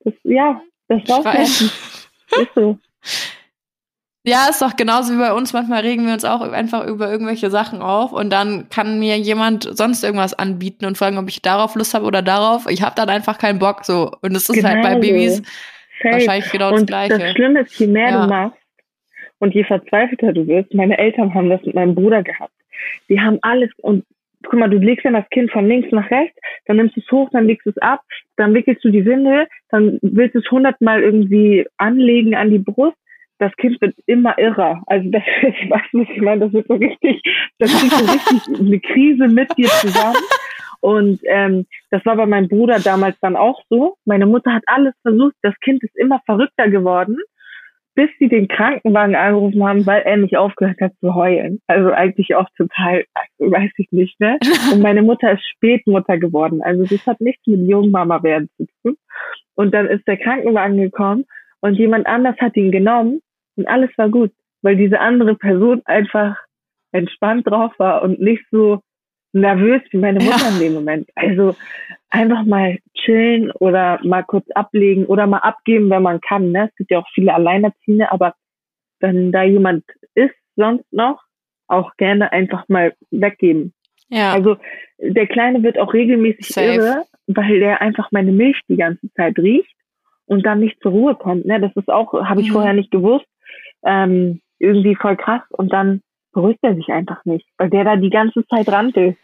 [0.01, 1.71] das, ja, das rauslassen.
[2.31, 2.77] Ist so.
[4.27, 5.53] Ja, ist doch genauso wie bei uns.
[5.53, 9.69] Manchmal regen wir uns auch einfach über irgendwelche Sachen auf und dann kann mir jemand
[9.77, 12.65] sonst irgendwas anbieten und fragen, ob ich darauf Lust habe oder darauf.
[12.67, 14.11] Ich habe dann einfach keinen Bock so.
[14.23, 15.01] Und es ist halt bei Genau.
[15.01, 15.37] Babys
[16.01, 16.13] Safe.
[16.15, 17.19] wahrscheinlich genau das und Gleiche.
[17.19, 18.21] das Schlimme ist, je mehr Ja.
[18.23, 18.57] du machst
[19.39, 22.51] und je verzweifelter du wirst, meine Eltern haben das mit meinem Bruder gehabt.
[23.09, 24.03] Die haben alles und
[24.43, 27.11] guck mal, du legst dann das Kind von links nach rechts, dann nimmst du es
[27.11, 28.01] hoch, dann legst du es ab,
[28.37, 32.97] dann wickelst du die Windel, dann willst du es hundertmal irgendwie anlegen an die Brust.
[33.37, 34.81] Das Kind wird immer irrer.
[34.87, 37.21] Also das, ich weiß nicht, ich meine, das wird so richtig,
[37.59, 40.17] das kriegt so richtig eine Krise mit dir zusammen.
[40.81, 43.97] Und ähm, das war bei meinem Bruder damals dann auch so.
[44.05, 45.33] Meine Mutter hat alles versucht.
[45.41, 47.17] Das Kind ist immer verrückter geworden,
[47.95, 51.61] bis sie den Krankenwagen angerufen haben, weil er nicht aufgehört hat zu heulen.
[51.67, 54.37] Also eigentlich auch total, also weiß ich nicht, ne?
[54.73, 56.61] Und meine Mutter ist Spätmutter geworden.
[56.61, 58.97] Also das hat nichts mit Jungmama werden zu tun.
[59.55, 61.25] Und dann ist der Krankenwagen gekommen
[61.61, 63.21] und jemand anders hat ihn genommen
[63.55, 64.31] und alles war gut,
[64.61, 66.37] weil diese andere Person einfach
[66.91, 68.81] entspannt drauf war und nicht so
[69.33, 71.09] nervös wie meine Mutter in dem Moment.
[71.15, 71.55] Also
[72.15, 76.51] einfach mal chillen oder mal kurz ablegen oder mal abgeben, wenn man kann.
[76.51, 76.67] Ne?
[76.69, 78.33] Es gibt ja auch viele Alleinerziehende, aber
[78.99, 79.83] wenn da jemand
[80.15, 81.21] ist sonst noch,
[81.67, 83.73] auch gerne einfach mal weggeben.
[84.09, 84.33] Ja.
[84.33, 84.57] Also
[84.99, 86.67] der Kleine wird auch regelmäßig Safe.
[86.67, 89.75] irre, weil der einfach meine Milch die ganze Zeit riecht
[90.27, 91.45] und dann nicht zur Ruhe kommt.
[91.45, 91.59] Ne?
[91.59, 92.53] Das ist auch, habe ich Mhm.
[92.53, 93.25] vorher nicht gewusst.
[93.83, 95.41] Ähm, irgendwie voll krass.
[95.49, 96.01] Und dann
[96.33, 99.15] beruhigt er sich einfach nicht, weil der da die ganze Zeit rannte.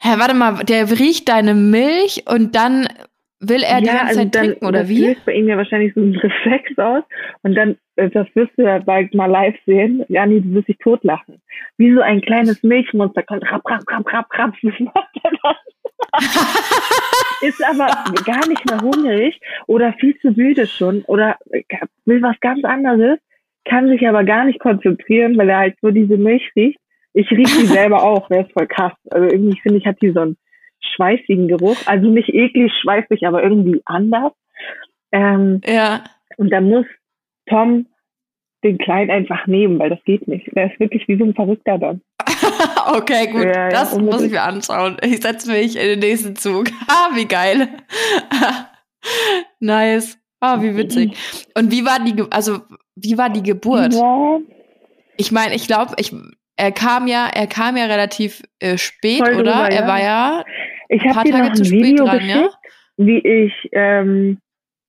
[0.00, 2.88] Hä, warte mal, der riecht deine Milch und dann
[3.40, 5.06] will er die ganze Zeit trinken, oder also das wie?
[5.06, 7.02] löst bei ihm ja wahrscheinlich so ein Reflex aus.
[7.42, 10.04] Und dann, äh, das wirst du ja bald mal live sehen.
[10.08, 11.40] Jani, du wirst dich totlachen.
[11.76, 14.54] Wie so ein kleines Milchmonster kommt, rapp, rapp, rapp, rapp, rapp.
[14.62, 15.56] Das macht er dann.
[17.40, 17.86] Ist aber
[18.24, 21.36] gar nicht mehr hungrig oder viel zu müde schon oder
[22.04, 23.18] will was ganz anderes,
[23.64, 26.78] kann sich aber gar nicht konzentrieren, weil er halt so diese Milch riecht.
[27.14, 28.92] Ich rieche die selber auch, das ist voll krass.
[29.10, 30.36] Also irgendwie finde ich, hat die so einen
[30.96, 31.76] schweißigen Geruch.
[31.86, 34.32] Also nicht eklig schweißig, aber irgendwie anders.
[35.12, 36.04] Ähm, Ja.
[36.36, 36.86] und da muss
[37.48, 37.86] Tom
[38.64, 40.46] den Kleinen einfach nehmen, weil das geht nicht.
[40.56, 42.00] Der ist wirklich wie so ein Verrückter dann.
[42.96, 43.44] okay, gut.
[43.44, 44.12] Ja, ja, das unbedingt.
[44.12, 44.96] muss ich mir anschauen.
[45.02, 46.66] Ich setze mich in den nächsten Zug.
[46.88, 47.68] Ah, wie geil.
[49.60, 50.18] nice.
[50.40, 51.12] Ah, wie witzig.
[51.56, 52.58] Und wie war die, Ge also,
[52.96, 53.94] wie war die Geburt?
[53.94, 54.38] Ja,
[55.16, 56.12] Ich meine, ich glaube, ich,
[56.56, 59.52] er kam ja, er kam ja relativ äh, spät, Voll oder?
[59.52, 59.86] drüber, er ja.
[59.88, 60.44] war ja
[60.88, 62.48] ich ein paar habe dir Tage noch zu ein spät Video dran, geschickt, ja?
[62.98, 64.38] wie ich, ähm,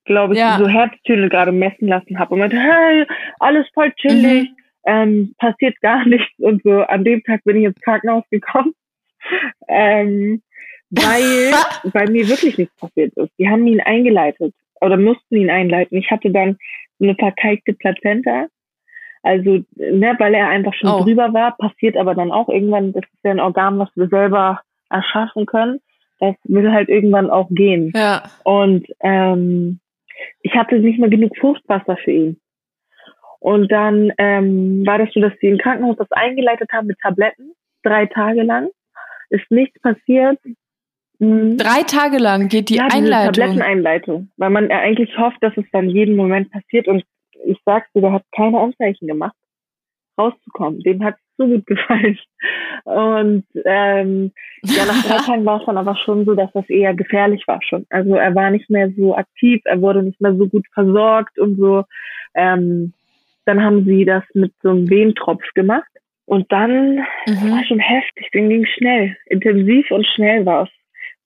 [0.04, 0.58] glaube ich, Ja.
[0.58, 3.04] so Herztöne gerade messen lassen habe und meinte, hey,
[3.40, 4.56] alles voll chillig, Mhm.
[4.86, 6.82] ähm, passiert gar nichts und so.
[6.82, 8.72] An dem Tag bin ich ins Krankenhaus gekommen,
[9.68, 10.42] ähm,
[10.90, 11.50] weil
[11.92, 13.30] bei mir wirklich nichts passiert ist.
[13.38, 15.98] Die haben ihn eingeleitet oder mussten ihn einleiten.
[15.98, 16.56] Ich hatte dann
[16.98, 18.46] so eine verkalkte Plazenta.
[19.26, 21.02] Also, ne, weil er einfach schon Oh.
[21.02, 24.60] drüber war, passiert aber dann auch irgendwann, das ist ja ein Organ, was wir selber
[24.88, 25.80] erschaffen können.
[26.20, 27.92] Das will halt irgendwann auch gehen.
[27.94, 28.22] Ja.
[28.44, 29.80] Und ähm,
[30.42, 32.40] ich hatte nicht mehr genug Fruchtwasser für ihn.
[33.40, 37.52] Und dann ähm, war das so, dass sie im Krankenhaus das eingeleitet haben mit Tabletten,
[37.82, 38.68] drei Tage lang.
[39.28, 40.38] Ist nichts passiert.
[41.18, 41.56] Mhm.
[41.56, 43.32] Drei Tage lang geht die ja, Einleitung.
[43.34, 44.30] Tabletteneinleitung.
[44.36, 46.86] Weil man eigentlich hofft, dass es dann jeden Moment passiert.
[46.88, 47.04] Und
[47.46, 49.36] ich sag's dir, der hat keine Anzeichen gemacht,
[50.18, 50.80] rauszukommen.
[50.80, 52.18] Dem hat's so gut gefallen.
[52.84, 54.32] Und ähm,
[54.64, 57.60] ja, nach drei Tagen war es dann aber schon so, dass das eher gefährlich war
[57.62, 57.86] schon.
[57.90, 61.56] Also er war nicht mehr so aktiv, er wurde nicht mehr so gut versorgt und
[61.56, 61.84] so.
[62.34, 62.92] Ähm,
[63.44, 65.86] dann haben sie das mit so einem Wehentropf gemacht.
[66.24, 67.64] Und dann das war Mhm.
[67.64, 69.16] schon heftig, den ging schnell.
[69.26, 70.70] Intensiv und schnell war es.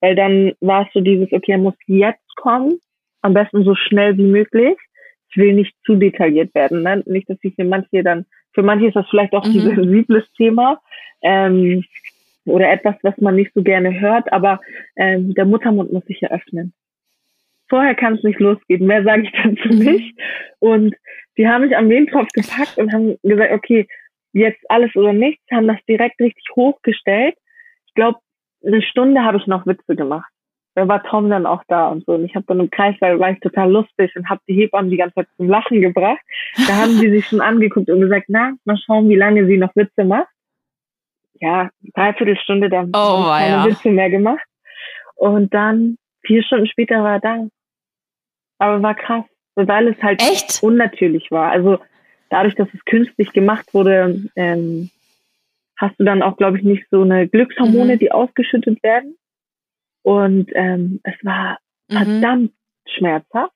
[0.00, 2.78] Weil dann war es so dieses, okay, er muss jetzt kommen,
[3.22, 4.76] am besten so schnell wie möglich.
[5.30, 7.02] Ich will nicht zu detailliert werden, ne?
[7.06, 9.74] Nicht, dass ich für manche dann, für manche ist das vielleicht auch ein Mhm.
[9.76, 10.80] sensibles Thema.
[11.22, 11.84] Ähm,
[12.46, 14.60] oder etwas, was man nicht so gerne hört, aber
[14.96, 16.72] ähm, der Muttermund muss sich ja öffnen.
[17.68, 19.78] Vorher kann es nicht losgehen, mehr sage ich dazu Mhm.
[19.78, 20.18] nicht.
[20.58, 20.94] Und
[21.36, 23.86] die haben mich am Wehentropf gepackt und haben gesagt, okay,
[24.32, 27.34] jetzt alles oder nichts, haben das direkt richtig hochgestellt.
[27.86, 28.18] Ich glaube,
[28.64, 30.30] eine Stunde habe ich noch Witze gemacht.
[30.80, 32.12] Da war Tom dann auch da und so.
[32.14, 34.90] Und ich habe dann im Kreis, weil war ich total lustig und habe die Hebammen
[34.90, 36.20] die ganze Zeit zum Lachen gebracht.
[36.66, 39.76] Da haben die sich schon angeguckt und gesagt, na, mal schauen, wie lange sie noch
[39.76, 40.28] Witze macht.
[41.34, 43.64] Ja, dreiviertel Stunde, dann Oh, keine weia.
[43.66, 44.40] Witze mehr gemacht.
[45.16, 47.46] Und dann, vier Stunden später war er da.
[48.58, 49.24] Aber war krass,
[49.56, 50.62] weil es halt Echt?
[50.62, 51.50] unnatürlich war.
[51.50, 51.78] Also
[52.30, 54.88] dadurch, dass es künstlich gemacht wurde, ähm,
[55.76, 57.98] hast du dann auch, glaube ich, nicht so eine Glückshormone, Mhm.
[57.98, 59.14] die ausgeschüttet werden.
[60.02, 61.58] Und ähm, es war
[61.88, 61.96] Mhm.
[61.96, 62.52] verdammt
[62.86, 63.52] schmerzhaft,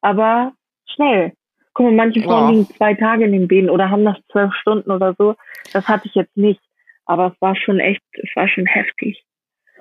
[0.00, 0.52] aber
[0.94, 1.32] schnell.
[1.72, 2.50] Guck mal, manche Frauen Wow.
[2.50, 5.34] liegen zwei Tage in den Beinen oder haben das zwölf Stunden oder so.
[5.72, 6.60] Das hatte ich jetzt nicht.
[7.06, 9.24] Aber es war schon echt, es war schon heftig.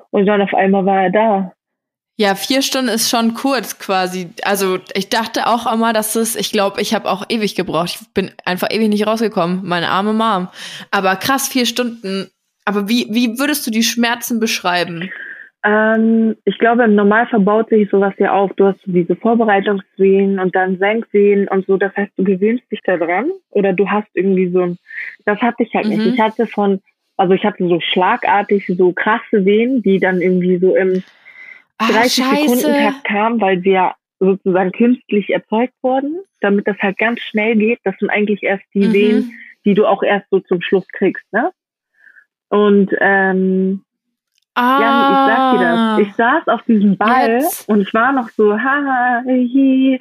[0.09, 1.53] Und dann auf einmal war er da.
[2.15, 4.29] Ja, vier Stunden ist schon kurz quasi.
[4.43, 7.97] Also ich dachte auch immer, dass es, ich glaube, ich habe auch ewig gebraucht.
[8.01, 10.47] Ich bin einfach ewig nicht rausgekommen, meine arme Mom.
[10.91, 12.29] Aber krass, vier Stunden.
[12.65, 15.09] Aber wie, wie würdest du die Schmerzen beschreiben?
[15.63, 18.51] Ähm, ich glaube, im Normalfall baut sich sowas ja auf.
[18.55, 21.77] Du hast diese Vorbereitungswehen und dann Senkwehen und so.
[21.77, 24.77] Das heißt, du gewöhnst dich da dran oder du hast irgendwie so ein,
[25.25, 25.93] das hatte ich halt Mhm.
[25.93, 26.05] nicht.
[26.05, 26.81] Ich hatte von,
[27.17, 31.03] also ich hatte so schlagartig so krasse Wehen, die dann irgendwie so im
[31.77, 32.73] Ah, 30 Sekunden scheiße.
[32.75, 37.79] Takt kamen, weil sie ja sozusagen künstlich erzeugt wurden, damit das halt ganz schnell geht.
[37.83, 38.93] Das sind eigentlich erst die Mhm.
[38.93, 39.31] Wehen,
[39.65, 41.51] die du auch erst so zum Schluss kriegst, ne?
[42.49, 43.83] Und ähm,
[44.55, 45.99] Ah, ja, ich sag dir das.
[45.99, 47.67] Ich saß auf diesem Ball Jetzt.
[47.67, 49.99] und ich war noch so, haha, hi.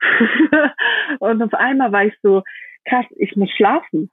[1.18, 2.42] und auf einmal war ich so,
[2.86, 4.10] krass, ich muss schlafen.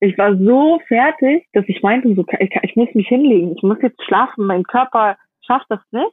[0.00, 3.78] Ich war so fertig, dass ich meinte, so, ich, ich muss mich hinlegen, ich muss
[3.82, 5.16] jetzt schlafen, mein Körper
[5.46, 6.12] schafft das nicht.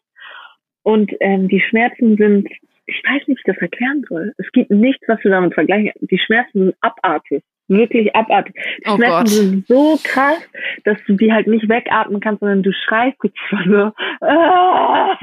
[0.84, 2.48] Und ähm, die Schmerzen sind,
[2.88, 4.34] ich weiß nicht, wie ich das erklären soll.
[4.38, 5.92] Es gibt nichts, was du damit vergleichen.
[6.02, 7.44] Die Schmerzen sind abartig.
[7.68, 8.54] Wirklich abartig.
[8.56, 9.28] Die Oh Schmerzen Gott.
[9.28, 10.38] sind so krass,
[10.84, 13.92] dass du die halt nicht wegatmen kannst, sondern du schreist richtig so.
[14.22, 15.18] Ah!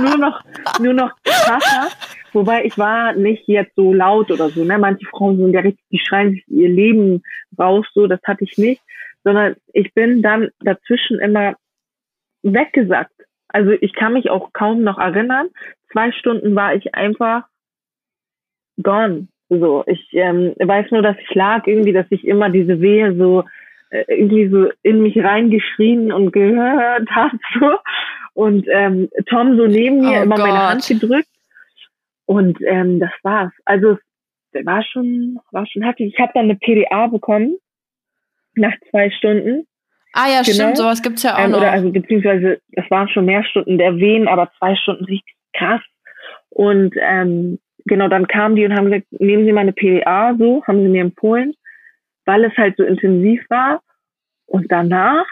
[0.00, 0.42] nur noch,
[0.80, 1.88] nur noch krasser.
[2.32, 4.64] Wobei ich war nicht jetzt so laut oder so.
[4.64, 4.78] Ne?
[4.78, 7.22] Manche Frauen sind ja richtig, die schreien sich ihr Leben
[7.58, 8.80] raus, so, das hatte ich nicht.
[9.24, 11.54] Sondern ich bin dann dazwischen immer
[12.42, 13.12] weggesackt.
[13.52, 15.48] Also ich kann mich auch kaum noch erinnern.
[15.92, 17.44] Zwei Stunden war ich einfach
[18.82, 19.28] gone.
[19.48, 23.44] So, ich ähm, weiß nur, dass ich lag irgendwie, dass ich immer diese Wehe so
[23.90, 27.38] äh, irgendwie so in mich reingeschrien und gehört habe.
[27.58, 27.78] So.
[28.34, 30.68] Und ähm, Tom so neben mir Oh immer meine Gott.
[30.68, 31.28] Hand gedrückt.
[32.26, 33.52] Und ähm, das war's.
[33.64, 33.98] Also
[34.52, 36.14] es war schon, war schon heftig.
[36.14, 37.56] Ich habe dann eine PDA bekommen
[38.54, 39.66] nach zwei Stunden.
[40.12, 40.54] Ah ja, Genau.
[40.54, 41.58] stimmt, sowas gibt's ja auch Ähm, noch.
[41.58, 45.80] oder also beziehungsweise es waren schon mehr Stunden der Wehen, aber zwei Stunden richtig krass.
[46.50, 50.64] Und ähm, genau, dann kamen die und haben gesagt, nehmen Sie mal eine PDA, so
[50.66, 51.54] haben sie mir empfohlen,
[52.24, 53.80] weil es halt so intensiv war.
[54.46, 55.26] Und danach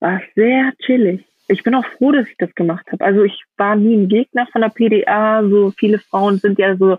[0.00, 1.24] war es sehr chillig.
[1.48, 3.04] Ich bin auch froh, dass ich das gemacht habe.
[3.04, 5.42] Also ich war nie ein Gegner von der PDA.
[5.42, 6.98] So viele Frauen sind ja so,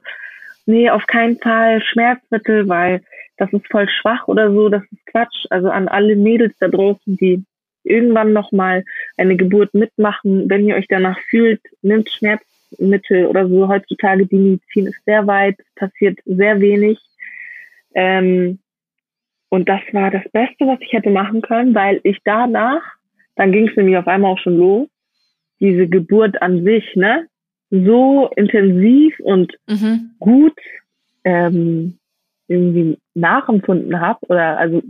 [0.65, 3.01] nee, auf keinen Fall Schmerzmittel, weil
[3.37, 4.69] das ist voll schwach oder so.
[4.69, 5.45] Das ist Quatsch.
[5.49, 7.43] Also an alle Mädels da draußen, die
[7.83, 8.83] irgendwann nochmal
[9.17, 13.67] eine Geburt mitmachen, wenn ihr euch danach fühlt, nimmt Schmerzmittel oder so.
[13.67, 16.99] Heutzutage die Medizin ist sehr weit, passiert sehr wenig.
[17.93, 18.59] Ähm,
[19.49, 22.81] und das war das Beste, was ich hätte machen können, weil ich danach,
[23.35, 24.87] dann ging es nämlich auf einmal auch schon los,
[25.59, 27.27] diese Geburt an sich, ne,
[27.83, 30.11] so intensiv und mhm.
[30.19, 30.57] gut
[31.23, 31.97] ähm,
[32.47, 34.81] irgendwie nachempfunden habe oder also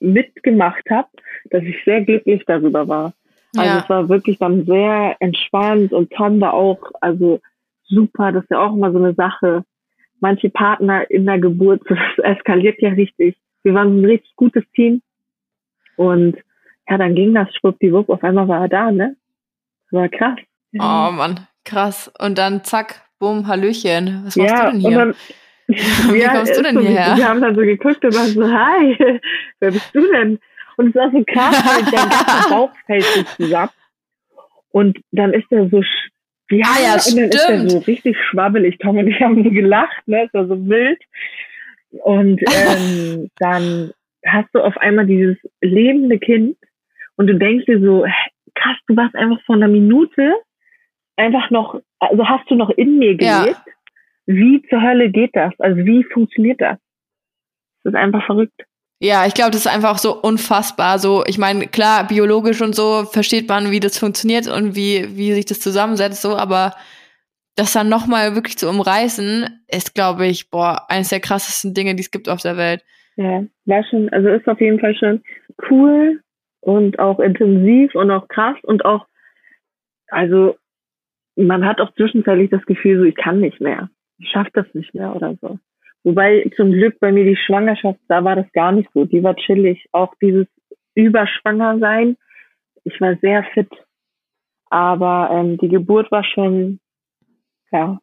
[0.00, 1.08] mitgemacht habe,
[1.50, 3.14] dass ich sehr glücklich darüber war.
[3.56, 3.78] Also Ja.
[3.82, 7.40] es war wirklich dann sehr entspannt und Tom war auch, also
[7.84, 9.64] super, das ist ja auch immer so eine Sache.
[10.20, 13.36] Manche Partner in der Geburt, das eskaliert ja richtig.
[13.62, 15.02] Wir waren ein richtig gutes Team.
[15.96, 16.36] Und
[16.88, 19.16] ja, dann ging das schwuppdiwupp, auf einmal war er da, ne?
[19.90, 20.38] Das war krass.
[20.74, 22.12] Oh Mann, krass.
[22.18, 24.22] Und dann zack, bumm, Hallöchen.
[24.24, 24.88] Was machst ja, du denn hier?
[24.88, 25.14] Und dann,
[26.14, 27.16] Wie kommst du denn so, hierher?
[27.16, 28.96] Wir haben dann so geguckt und waren so, hi,
[29.60, 30.38] wer bist du denn?
[30.76, 33.70] Und es war so krass, weil dein ganzer Bauch fällt so zusammen.
[34.70, 36.08] Und dann ist er so, sch-
[36.50, 37.70] ja, Ah ja, und dann ist er stimmt.
[37.70, 38.78] so richtig schwabbelig.
[38.78, 40.98] Tom und ich haben so gelacht, ne, es war so wild.
[41.90, 43.92] Und ähm, dann
[44.26, 46.56] hast du auf einmal dieses lebende Kind
[47.16, 48.04] und du denkst dir so,
[48.54, 50.34] krass, du warst einfach vor einer Minute
[51.16, 53.40] einfach noch, also hast du noch in mir Ja.
[53.42, 53.60] gelebt.
[54.26, 55.52] Wie zur Hölle geht das?
[55.58, 56.78] Also wie funktioniert das?
[57.82, 58.62] Das ist einfach verrückt.
[59.00, 61.00] Ja, ich glaube, das ist einfach so unfassbar.
[61.00, 65.32] So, ich meine, klar, biologisch und so versteht man, wie das funktioniert und wie, wie
[65.32, 66.74] sich das zusammensetzt, so, aber
[67.56, 72.02] das dann nochmal wirklich zu umreißen, ist, glaube ich, boah, eines der krassesten Dinge, die
[72.02, 72.84] es gibt auf der Welt.
[73.16, 75.20] Ja, war schon, also ist auf jeden Fall schon
[75.68, 76.22] cool
[76.60, 79.04] und auch intensiv und auch krass und auch,
[80.08, 80.56] also
[81.36, 83.90] man hat auch zwischenzeitlich das Gefühl, so ich kann nicht mehr.
[84.18, 85.58] Ich schaff das nicht mehr oder so.
[86.04, 89.04] Wobei zum Glück bei mir die Schwangerschaft, da war das gar nicht so.
[89.04, 89.86] Die war chillig.
[89.92, 90.46] Auch dieses
[90.94, 92.16] Überschwanger sein.
[92.84, 93.70] Ich war sehr fit.
[94.66, 96.80] Aber ähm, die Geburt war schon,
[97.70, 97.98] ja,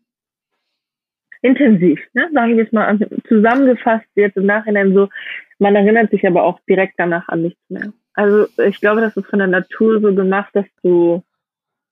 [1.42, 2.30] intensiv, ne?
[2.34, 5.08] sagen wir es mal zusammengefasst jetzt im Nachhinein so,
[5.58, 7.94] man erinnert sich aber auch direkt danach an nichts mehr.
[8.13, 11.24] Also ich glaube, das ist von der Natur so gemacht, dass du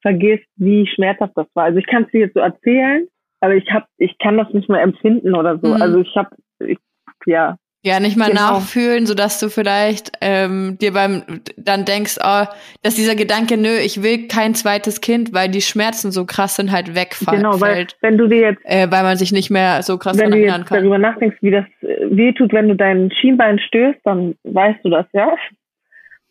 [0.01, 1.65] vergisst, wie schmerzhaft das war.
[1.65, 3.07] Also ich kann es dir jetzt so erzählen,
[3.39, 5.73] aber ich hab, ich kann das nicht mehr empfinden oder so.
[5.75, 5.81] Mhm.
[5.81, 6.29] Also ich habe,
[6.59, 6.77] ich,
[7.25, 8.53] ja, Ja, nicht mal Genau.
[8.53, 11.23] nachfühlen, sodass du vielleicht ähm, dir beim
[11.57, 12.45] dann denkst, oh,
[12.81, 16.71] dass dieser Gedanke, nö, ich will kein zweites Kind, weil die Schmerzen so krass sind,
[16.71, 17.43] halt wegfallen.
[17.43, 20.17] genau, weil fällt, wenn du dir jetzt äh, weil man sich nicht mehr so krass
[20.17, 20.79] wenn du jetzt kann.
[20.79, 25.05] darüber nachdenkst, wie das äh, wehtut, wenn du dein Schienbein stößt, dann weißt du das,
[25.13, 25.35] ja.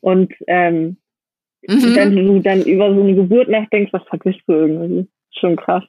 [0.01, 0.97] Und ähm,
[1.69, 1.95] Mhm.
[1.97, 5.09] wenn du dann über so eine Geburt nachdenkst, das vergisst du irgendwie.
[5.39, 5.85] Schon krass.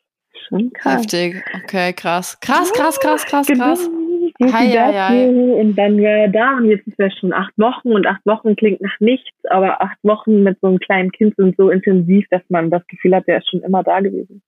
[0.47, 1.01] Schon krass.
[1.01, 1.43] Heftig.
[1.63, 2.39] Okay, krass.
[2.39, 3.89] Krass, krass, krass, krass, krass.
[4.37, 4.53] Genau.
[4.53, 5.29] Hei, hei, hei.
[5.29, 8.55] Und dann war er da und jetzt ist er schon acht Wochen und acht Wochen
[8.55, 12.43] klingt nach nichts, aber acht Wochen mit so einem kleinen Kind sind so intensiv, dass
[12.49, 14.43] man das Gefühl hat, der ist schon immer da gewesen.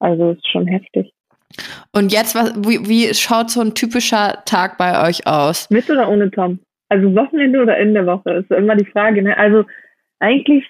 [0.00, 1.12] Also ist schon heftig.
[1.92, 5.70] Und jetzt, was, wie, wie schaut so ein typischer Tag bei euch aus?
[5.70, 6.58] Mit oder ohne Tom?
[6.88, 8.30] Also Wochenende oder in der Woche?
[8.32, 9.22] Ist immer die Frage.
[9.22, 9.36] Ne?
[9.38, 9.64] Also
[10.24, 10.64] eigentlich,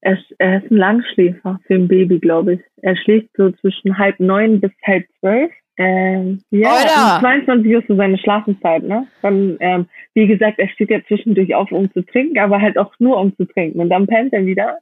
[0.00, 2.60] er ist, er ist ein Langschläfer für ein Baby, glaube ich.
[2.82, 5.52] Er schläft so zwischen halb neun bis halb zwölf.
[5.78, 9.06] Ähm, ja, um 22 Uhr ist so seine Schlafenszeit, ne?
[9.22, 12.92] Dann, ähm, wie gesagt, er steht ja zwischendurch auf, um zu trinken, aber halt auch
[12.98, 13.80] nur um zu trinken.
[13.80, 14.78] Und dann pennt er wieder.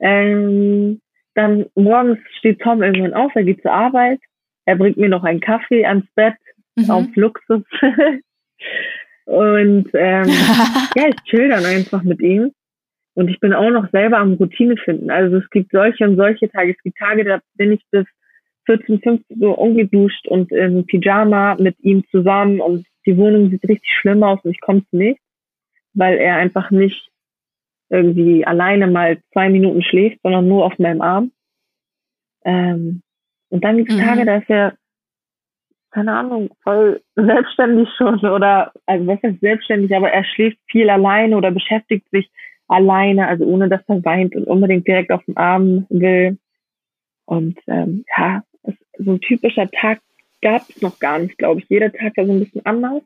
[0.00, 1.00] Ähm,
[1.34, 4.20] dann morgens steht Tom irgendwann auf, er geht zur Arbeit.
[4.64, 6.34] Er bringt mir noch einen Kaffee ans Bett,
[6.88, 7.12] auf Mhm.
[7.14, 7.62] Luxus.
[9.26, 10.24] Und ähm,
[10.96, 12.52] ja, ich chill dann einfach mit ihm.
[13.18, 15.10] Und ich bin auch noch selber am Routine finden.
[15.10, 16.70] Also es gibt solche und solche Tage.
[16.70, 18.06] Es gibt Tage, da bin ich bis
[18.66, 23.90] 14, 15 Uhr ungeduscht und im Pyjama mit ihm zusammen und die Wohnung sieht richtig
[23.90, 25.20] schlimm aus und ich komme zu nichts,
[25.94, 27.10] weil er einfach nicht
[27.90, 31.32] irgendwie alleine mal zwei Minuten schläft, sondern nur auf meinem Arm.
[32.44, 33.02] Ähm,
[33.48, 34.00] und dann gibt es Mhm.
[34.00, 34.76] Tage, da ist er,
[35.90, 41.36] keine Ahnung, voll selbstständig schon oder, also was heißt selbstständig, aber er schläft viel alleine
[41.36, 42.30] oder beschäftigt sich
[42.68, 46.38] alleine, also ohne dass er weint und unbedingt direkt auf dem Arm will.
[47.24, 48.42] Und ähm, ja,
[48.98, 50.00] so ein typischer Tag
[50.40, 51.68] gab es noch gar nicht, glaube ich.
[51.68, 53.02] Jeder Tag war so ein bisschen anders.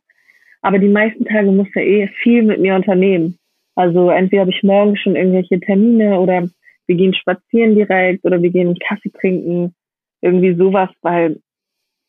[0.60, 3.38] Aber die meisten Tage muss er eh viel mit mir unternehmen.
[3.74, 6.48] Also entweder habe ich morgen schon irgendwelche Termine oder
[6.86, 9.74] wir gehen spazieren direkt oder wir gehen einen Kaffee trinken.
[10.20, 11.40] Irgendwie sowas, weil,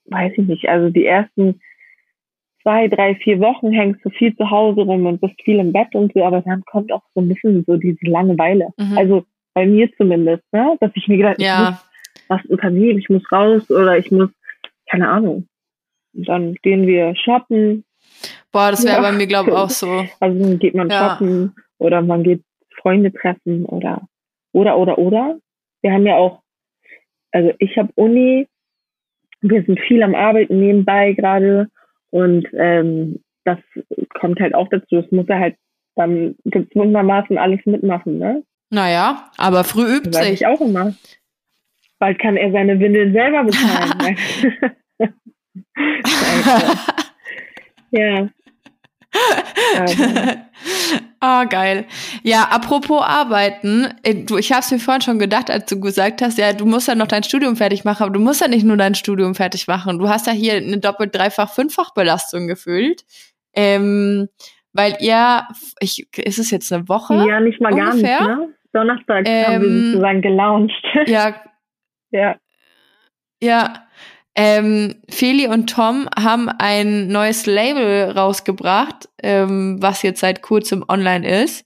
[0.05, 1.61] weiß ich nicht, also die ersten
[2.63, 5.93] zwei, drei, vier Wochen hängst du viel zu Hause rum und bist viel im Bett
[5.93, 8.69] und so, aber dann kommt auch so ein bisschen so diese Langeweile.
[8.77, 8.97] Mhm.
[8.97, 10.75] Also bei mir zumindest, ne?
[10.79, 11.81] dass ich mir gedacht, ich muss Ja,
[12.29, 14.29] was unternehmen, ich muss raus oder ich muss,
[14.89, 15.47] keine Ahnung.
[16.15, 17.83] Und dann gehen wir shoppen,
[18.51, 19.01] boah, das wäre Ja.
[19.01, 19.87] bei mir, glaube ich, auch so.
[20.19, 21.09] also dann geht man Ja.
[21.09, 22.41] shoppen oder man geht
[22.81, 24.07] Freunde treffen oder
[24.53, 25.37] oder oder oder.
[25.81, 26.41] Wir haben ja auch,
[27.31, 28.47] also ich habe Uni,
[29.41, 31.67] wir sind viel am Arbeiten nebenbei gerade
[32.13, 33.57] und ähm, das
[34.19, 35.01] kommt halt auch dazu.
[35.01, 35.55] Das muss er halt
[35.95, 38.43] dann gezwungenermaßen alles mitmachen, ne?
[38.69, 40.33] Naja, aber früh übt Sag sich.
[40.33, 40.93] ich auch immer.
[41.97, 44.15] Bald kann er seine Windeln selber bezahlen.
[47.91, 48.29] ja.
[49.77, 49.85] Aber,
[51.25, 51.85] Ah, geil.
[52.23, 56.21] Ja, apropos Arbeiten, äh, du, ich habe es mir vorhin schon gedacht, als du gesagt
[56.21, 58.65] hast, ja, du musst ja noch dein Studium fertig machen, aber du musst ja nicht
[58.65, 59.99] nur dein Studium fertig machen.
[59.99, 63.05] Du hast ja hier eine doppelt, dreifach, fünffach Belastung gefühlt.
[63.55, 64.27] Ähm,
[64.73, 65.47] weil ihr,
[65.79, 67.13] ich, ist es jetzt eine Woche?
[67.25, 68.21] ja, nicht mal gar nicht, Ungefähr?
[68.21, 68.49] ne?
[68.73, 70.83] Donnerstag haben wir Ähm, sozusagen gelauncht.
[71.05, 71.35] Ja,
[72.11, 72.35] ja.
[73.41, 73.87] Ja,
[74.35, 81.43] ähm, Feli und Tom haben ein neues Label rausgebracht, ähm, was jetzt seit kurzem online
[81.43, 81.65] ist.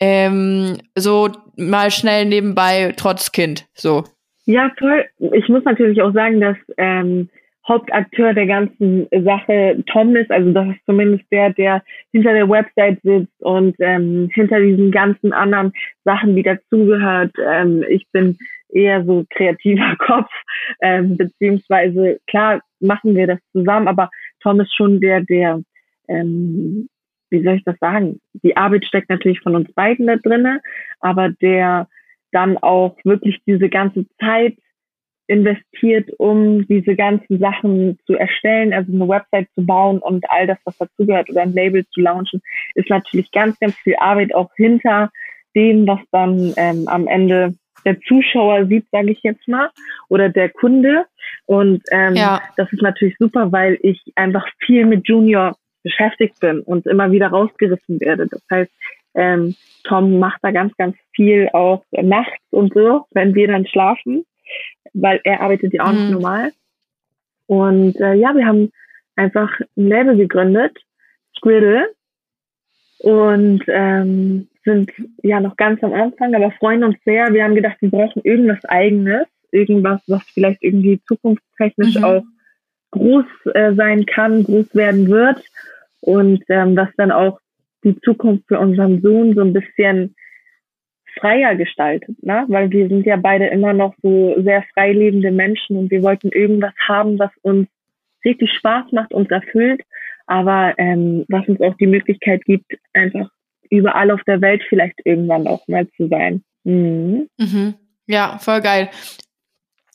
[0.00, 3.66] Ähm, so mal schnell nebenbei, trotz Kind.
[3.74, 4.04] So.
[4.46, 5.04] Ja, voll.
[5.18, 7.28] Ich muss natürlich auch sagen, dass ähm,
[7.66, 10.30] Hauptakteur der ganzen Sache Tom ist.
[10.30, 11.82] Also das ist zumindest der, der
[12.12, 15.72] hinter der Website sitzt und ähm, hinter diesen ganzen anderen
[16.04, 17.32] Sachen, die dazugehört.
[17.42, 18.36] Ähm, ich bin
[18.74, 20.30] eher so kreativer Kopf,
[20.82, 24.10] ähm, beziehungsweise klar machen wir das zusammen, aber
[24.40, 25.62] Tom ist schon der, der,
[26.08, 26.88] ähm,
[27.30, 28.20] wie soll ich das sagen?
[28.42, 30.60] Die Arbeit steckt natürlich von uns beiden da drinne,
[31.00, 31.88] aber der
[32.32, 34.56] dann auch wirklich diese ganze Zeit
[35.26, 40.58] investiert, um diese ganzen Sachen zu erstellen, also eine Website zu bauen und all das,
[40.64, 42.42] was dazugehört oder ein Label zu launchen,
[42.74, 45.10] ist natürlich ganz, ganz viel Arbeit auch hinter
[45.56, 47.54] dem, was dann ähm, am Ende
[47.84, 49.70] der Zuschauer sieht, sage ich jetzt mal,
[50.08, 51.04] oder der Kunde.
[51.46, 52.40] Und ähm, Ja.
[52.56, 57.28] das ist natürlich super, weil ich einfach viel mit Junior beschäftigt bin und immer wieder
[57.28, 58.26] rausgerissen werde.
[58.26, 58.70] Das heißt,
[59.14, 59.54] ähm,
[59.84, 64.24] Tom macht da ganz, ganz viel auch nachts und so, wenn wir dann schlafen,
[64.94, 66.14] weil er arbeitet ja auch nicht Mhm.
[66.14, 66.52] normal.
[67.46, 68.70] Und äh, ja, wir haben
[69.16, 70.78] einfach ein Label gegründet,
[71.36, 71.88] Squiddle,
[72.98, 74.90] und ähm, sind
[75.22, 77.32] ja noch ganz am Anfang, aber freuen uns sehr.
[77.32, 82.04] Wir haben gedacht, wir brauchen irgendwas Eigenes, irgendwas, was vielleicht irgendwie zukunftstechnisch Mhm.
[82.04, 82.24] auch
[82.90, 85.42] groß äh, sein kann, groß werden wird
[86.00, 87.40] und ähm, was dann auch
[87.82, 90.14] die Zukunft für unseren Sohn so ein bisschen
[91.18, 92.44] freier gestaltet, ne?
[92.48, 96.28] Weil wir sind ja beide immer noch so sehr frei lebende Menschen und wir wollten
[96.30, 97.68] irgendwas haben, was uns
[98.24, 99.82] richtig Spaß macht, uns erfüllt,
[100.26, 103.30] aber ähm, was uns auch die Möglichkeit gibt, einfach
[103.70, 106.42] überall auf der Welt vielleicht irgendwann auch mal zu sein.
[106.64, 107.28] Mhm.
[107.38, 107.74] Mhm.
[108.06, 108.90] Ja, voll geil.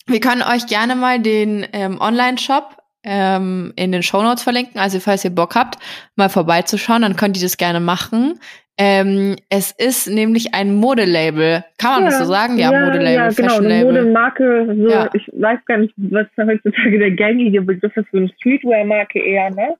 [0.07, 4.79] Wir können euch gerne mal den ähm, Online-Shop ähm, in den Shownotes verlinken.
[4.79, 5.77] Also falls ihr Bock habt,
[6.15, 8.39] mal vorbeizuschauen, dann könnt ihr das gerne machen.
[8.81, 11.65] Ähm, es ist nämlich ein Modelabel.
[11.77, 12.57] Kann man das so sagen?
[12.57, 13.83] Ja, Modelabel, Ja, genau, eine.
[13.83, 15.09] Modemarke, so, Ja.
[15.13, 19.75] ich weiß gar nicht, was heutzutage der gängige Begriff ist, so eine Streetwear-Marke eher, ne?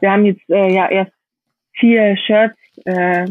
[0.00, 1.12] Wir haben jetzt äh, ja erst
[1.74, 3.26] vier Shirts äh,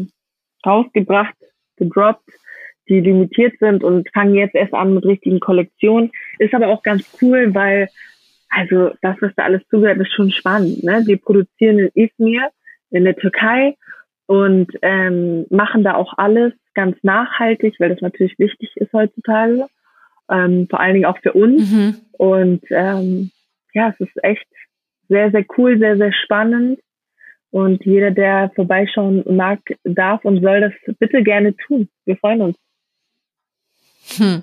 [0.66, 1.34] rausgebracht,
[1.76, 2.28] gedroppt,
[2.88, 6.10] die limitiert sind und fangen jetzt erst an mit richtigen Kollektionen.
[6.38, 7.88] Ist aber auch ganz cool, weil
[8.50, 10.82] also das, was da alles zugehört, ist schon spannend.
[10.82, 11.02] Ne?
[11.06, 12.48] Wir produzieren in Izmir,
[12.90, 13.76] in der Türkei
[14.26, 19.66] und ähm, machen da auch alles ganz nachhaltig, weil das natürlich wichtig ist heutzutage,
[20.30, 21.70] ähm, vor allen Dingen auch für uns.
[21.70, 21.96] Mhm.
[22.12, 23.30] Und ähm,
[23.74, 24.46] ja, es ist echt
[25.08, 26.80] sehr, sehr cool, sehr, sehr spannend.
[27.50, 31.88] Und jeder, der vorbeischauen mag, darf und soll das bitte gerne tun.
[32.04, 32.56] Wir freuen uns.
[34.16, 34.42] Hm.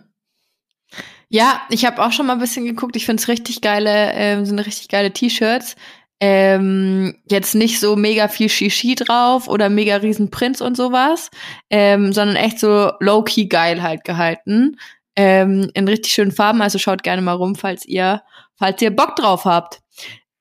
[1.30, 2.96] Ja, ich habe auch schon mal ein bisschen geguckt.
[2.96, 5.76] Ich finde es richtig geile, ähm, sind richtig geile T-Shirts.
[6.22, 11.30] Ähm, jetzt nicht so mega viel Shishi drauf oder mega riesen Prints und sowas,
[11.70, 14.78] ähm, sondern echt so low-key geil halt gehalten.
[15.18, 18.22] Ähm, in richtig schönen Farben, also schaut gerne mal rum, falls ihr,
[18.56, 19.82] falls ihr Bock drauf habt.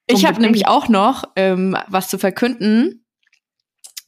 [0.06, 3.04] Ich habe nämlich auch noch ähm, was zu verkünden.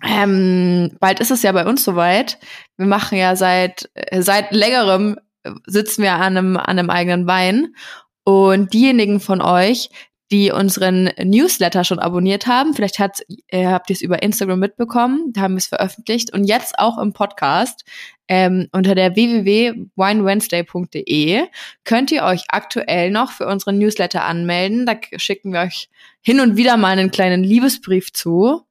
[0.05, 2.39] Ähm, bald ist es ja bei uns soweit.
[2.77, 7.27] Wir machen ja seit äh, seit längerem äh, sitzen wir an einem an einem eigenen
[7.27, 7.75] Wein
[8.25, 9.89] und diejenigen von euch,
[10.31, 15.33] die unseren Newsletter schon abonniert haben, vielleicht hat, äh, habt ihr es über Instagram mitbekommen,
[15.33, 17.85] da haben wir es veröffentlicht und jetzt auch im Podcast
[18.29, 21.45] ähm, unter der www.winewednesday.de
[21.85, 24.85] könnt ihr euch aktuell noch für unseren Newsletter anmelden.
[24.85, 25.89] Da schicken wir euch
[26.23, 28.63] hin und wieder mal einen kleinen Liebesbrief zu.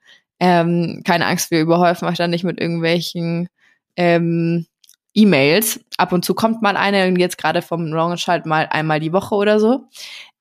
[0.42, 3.48] Ähm, keine Angst, wir überhäufen euch dann nicht mit irgendwelchen
[3.96, 4.66] ähm,
[5.14, 5.80] E-Mails.
[5.98, 9.36] Ab und zu kommt mal eine, jetzt gerade vom Wrong halt mal einmal die Woche
[9.36, 9.88] oder so.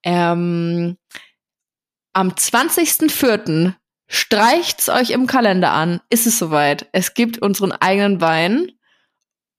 [0.04, 0.96] Ähm,
[2.12, 3.72] am 20.04.
[4.08, 6.86] streicht's euch im Kalender an, ist es soweit.
[6.92, 8.70] Es gibt unseren eigenen Wein.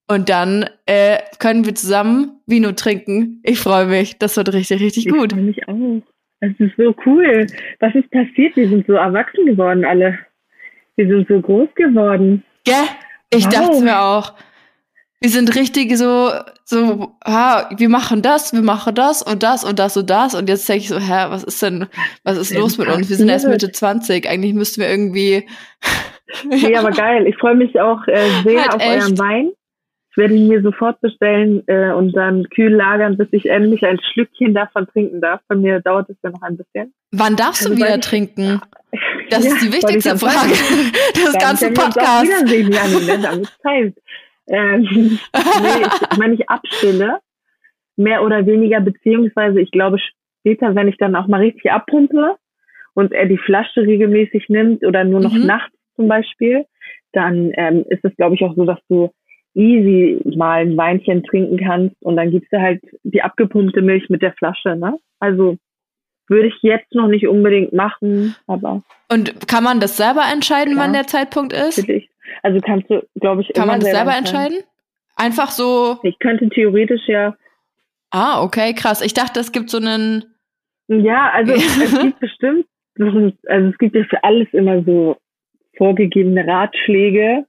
[0.07, 3.41] Und dann äh, können wir zusammen Vino trinken.
[3.43, 4.19] Ich freue mich.
[4.19, 5.33] Das wird richtig, richtig gut.
[5.33, 6.01] Ich freue mich auch.
[6.41, 7.47] Es ist so cool.
[7.79, 8.55] Was ist passiert?
[8.55, 10.19] Wir sind so erwachsen geworden alle.
[10.95, 12.43] Wir sind so groß geworden.
[12.65, 12.75] Gell?
[13.31, 13.53] Ich Wow.
[13.53, 14.33] dachte mir auch.
[15.25, 16.29] Wir sind richtig so,
[16.65, 20.35] so, ha, wir machen das, wir machen das und das und das und das.
[20.35, 21.87] Und jetzt denke ich so, hä, was ist denn,
[22.23, 23.09] was ist los mit uns?
[23.09, 23.47] Wir sind erst?
[23.47, 24.29] Mitte 20.
[24.29, 25.47] Eigentlich müssten wir irgendwie.
[26.47, 27.25] Nee, aber geil.
[27.27, 29.01] Ich freue mich auch äh, sehr Halt auf echt.
[29.03, 29.51] euren Wein.
[30.11, 33.99] Ich werde ihn mir sofort bestellen äh, und dann kühl lagern, bis ich endlich ein
[34.13, 35.39] Schlückchen davon trinken darf.
[35.47, 36.93] Bei mir dauert es ja noch ein bisschen.
[37.11, 38.61] Wann darfst du Also, wieder weil- trinken?
[39.31, 40.53] Das Ja, ist die wichtigste Frage
[41.15, 42.23] des ganzen Podcasts.
[42.27, 43.43] wiedersehen, Janni, ne?
[44.47, 44.81] Ähm,
[45.33, 47.19] nee, ich, wenn ich abstille,
[47.97, 52.35] mehr oder weniger, beziehungsweise ich glaube später, wenn ich dann auch mal richtig abpumpe
[52.93, 55.45] und er die Flasche regelmäßig nimmt oder nur noch Mhm.
[55.45, 56.65] nachts zum Beispiel,
[57.13, 59.11] dann ähm, ist es, glaube ich, auch so, dass du
[59.53, 64.21] easy mal ein Weinchen trinken kannst und dann gibst du halt die abgepumpte Milch mit
[64.21, 64.97] der Flasche, ne?
[65.19, 65.57] Also
[66.27, 70.85] würde ich jetzt noch nicht unbedingt machen, aber Und kann man das selber entscheiden, Klar.
[70.87, 71.77] wann der Zeitpunkt ist?
[71.77, 72.04] natürlich.
[72.45, 74.57] Also kannst du, glaube ich, Kann man das selber entscheiden.
[74.57, 74.71] entscheiden?
[75.15, 77.35] Einfach so, Ich könnte theoretisch ja,
[78.11, 79.01] ah, okay, krass.
[79.01, 80.25] Ich dachte, es gibt so einen,
[80.87, 82.67] ja, also es gibt bestimmt,
[82.99, 85.17] also es gibt ja für alles immer so
[85.75, 87.45] vorgegebene Ratschläge,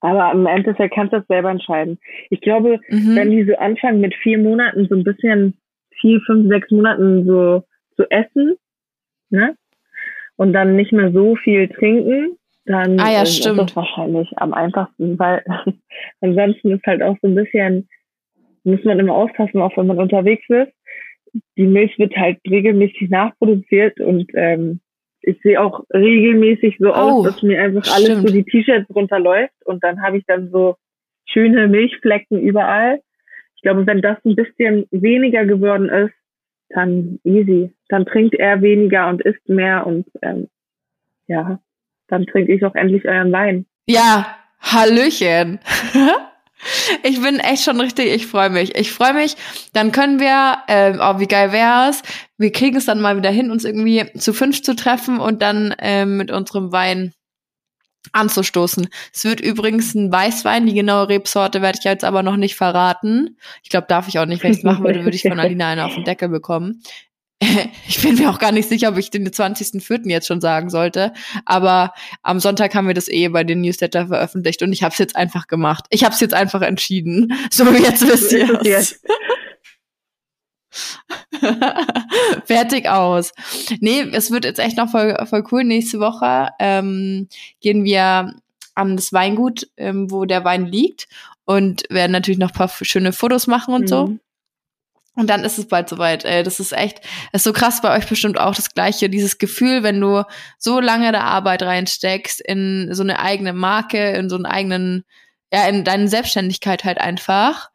[0.00, 1.98] aber im Endeffekt kannst du das selber entscheiden.
[2.30, 3.16] Ich glaube, mhm.
[3.16, 5.58] wenn die so anfangen mit vier Monaten so ein bisschen,
[6.00, 7.64] vier, fünf, sechs Monaten so
[7.96, 8.56] zu essen,
[9.30, 9.56] ne?
[10.36, 13.58] Und dann nicht mehr so viel trinken, dann Ah ja, ist stimmt.
[13.58, 15.42] das wahrscheinlich am einfachsten, weil
[16.20, 17.88] ansonsten ist halt auch so ein bisschen,
[18.64, 20.72] muss man immer aufpassen, auch wenn man unterwegs ist.
[21.56, 24.80] Die Milch wird halt regelmäßig nachproduziert und ähm,
[25.20, 28.28] ich sehe auch regelmäßig so Oh, aus, dass mir einfach alles stimmt.
[28.28, 30.76] so die T-Shirts runterläuft und dann habe ich dann so
[31.26, 33.00] schöne Milchflecken überall.
[33.56, 36.14] Ich glaube, wenn das ein bisschen weniger geworden ist,
[36.70, 37.72] dann easy.
[37.88, 40.48] Dann trinkt er weniger und isst mehr und ähm,
[41.26, 41.58] ja,
[42.08, 43.66] dann trinke ich auch endlich euren Wein.
[43.86, 45.60] Ja, Hallöchen.
[47.04, 48.74] Ich bin echt schon richtig, ich freue mich.
[48.76, 49.36] Ich freue mich,
[49.74, 52.02] dann können wir, ähm, oh, wie geil wär's,
[52.36, 55.74] wir kriegen es dann mal wieder hin, uns irgendwie zu fünf zu treffen und dann
[55.78, 57.12] ähm, mit unserem Wein
[58.12, 58.88] anzustoßen.
[59.12, 63.36] Es wird übrigens ein Weißwein, die genaue Rebsorte werde ich jetzt aber noch nicht verraten.
[63.62, 65.70] Ich glaube, darf ich auch nicht, wenn ich es machen würde, würde ich von Alina
[65.70, 66.82] eine auf den Deckel bekommen.
[67.40, 70.08] Ich bin mir auch gar nicht sicher, ob ich den 20.04.
[70.10, 71.12] jetzt schon sagen sollte.
[71.44, 74.98] Aber am Sonntag haben wir das eh bei den Newsletter veröffentlicht und ich habe es
[74.98, 75.86] jetzt einfach gemacht.
[75.90, 77.32] Ich habe es jetzt einfach entschieden.
[77.50, 79.00] So, jetzt wisst ihr es.
[82.44, 83.32] Fertig aus.
[83.80, 85.64] Nee, es wird jetzt echt noch voll, voll cool.
[85.64, 87.28] Nächste Woche ähm,
[87.60, 88.34] gehen wir
[88.74, 91.08] an das Weingut, ähm, wo der Wein liegt
[91.44, 94.18] und werden natürlich noch ein paar schöne Fotos machen und so.
[95.18, 96.24] Und dann ist es bald soweit.
[96.24, 97.00] Ey, das ist echt,
[97.32, 99.10] das ist so krass bei euch bestimmt auch das Gleiche.
[99.10, 100.22] Dieses Gefühl, wenn du
[100.58, 105.04] so lange da Arbeit reinsteckst in so eine eigene Marke, in so einen eigenen,
[105.52, 107.70] ja, in deine Selbstständigkeit halt einfach.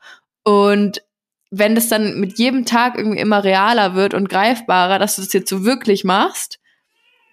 [0.45, 1.01] Und
[1.51, 5.33] wenn das dann mit jedem Tag irgendwie immer realer wird und greifbarer, dass du das
[5.33, 6.61] jetzt so wirklich machst,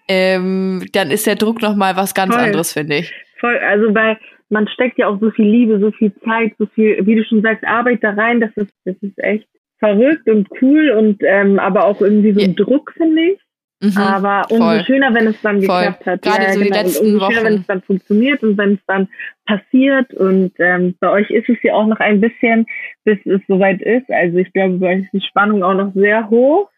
[0.09, 2.43] ähm, dann ist der Druck noch mal was ganz Voll.
[2.43, 3.13] anderes, finde ich.
[3.39, 7.05] Voll, also weil man steckt ja auch so viel Liebe, so viel Zeit, so viel,
[7.05, 9.47] wie du schon sagst, Arbeit da rein, das ist, das ist echt
[9.81, 13.39] verrückt und cool und ähm, aber auch irgendwie so ein Druck, finde ich.
[13.83, 14.83] Mhm, aber umso voll.
[14.85, 15.79] schöner, wenn es dann Voll.
[15.79, 16.21] geklappt hat.
[16.21, 17.45] Gerade so die letzten und umso schöner, Wochen.
[17.45, 19.07] wenn es dann funktioniert und wenn es dann
[19.47, 20.13] passiert.
[20.13, 22.67] Und ähm, bei euch ist es ja auch noch ein bisschen,
[23.05, 24.07] bis es soweit ist.
[24.11, 26.69] Also ich glaube, bei euch ist die Spannung auch noch sehr hoch.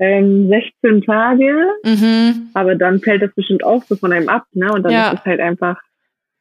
[0.00, 2.50] Ähm, 16 Tage, Mhm.
[2.54, 4.70] aber dann fällt das bestimmt auch so von einem ab, ne?
[4.72, 5.10] Und dann Ja.
[5.12, 5.80] ist es halt einfach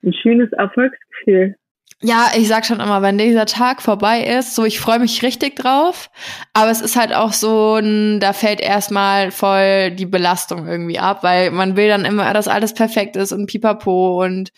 [0.03, 1.55] ein schönes Erfolgsgefühl.
[2.03, 5.55] Ja, ich sag schon immer, wenn dieser Tag vorbei ist, so ich freue mich richtig
[5.55, 6.11] drauf,
[6.53, 7.79] aber es ist halt auch so,
[8.19, 12.75] da fällt erstmal voll die Belastung irgendwie ab, weil man will dann immer, dass alles
[12.75, 14.51] perfekt ist und pipapo und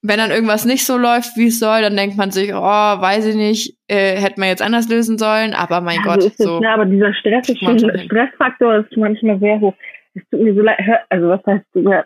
[0.00, 3.26] wenn dann irgendwas nicht so läuft, wie es soll, dann denkt man sich, oh, weiß
[3.26, 6.60] ich nicht, äh, hätte man jetzt anders lösen sollen, aber mein ja, Gott, so so.
[6.60, 6.70] ne?
[6.70, 7.78] Aber dieser Stress ist schon.
[7.78, 9.74] Stressfaktor ist manchmal sehr hoch.
[10.14, 10.78] Es tut mir so leid.
[10.78, 12.04] Hör, also was heißt, hör,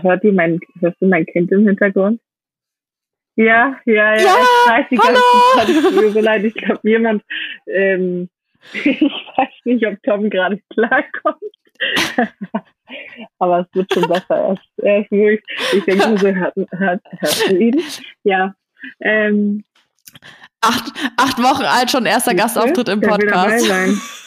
[0.00, 2.18] hört ihr mein, hörst du mein Kind im Hintergrund?
[3.36, 4.16] Ja, ja, ja.
[4.16, 5.20] Ja, ich weiß die hallo!
[5.56, 5.92] ganze Zeit.
[5.94, 6.44] Mir so leid.
[6.44, 7.22] Ich glaube, jemand,
[7.66, 8.28] ähm,
[8.72, 11.42] ich weiß nicht, ob Tom gerade klarkommt.
[13.38, 14.56] Aber es wird schon besser.
[14.82, 15.42] Er ist, ruhig.
[15.72, 17.82] Ich denke so, hört, hört, hörst du ihn?
[18.24, 18.54] Ja.
[19.00, 19.64] Ähm,
[20.64, 23.66] Acht, acht Wochen alt, schon erster Gastauftritt im Podcast.
[23.66, 24.00] sein.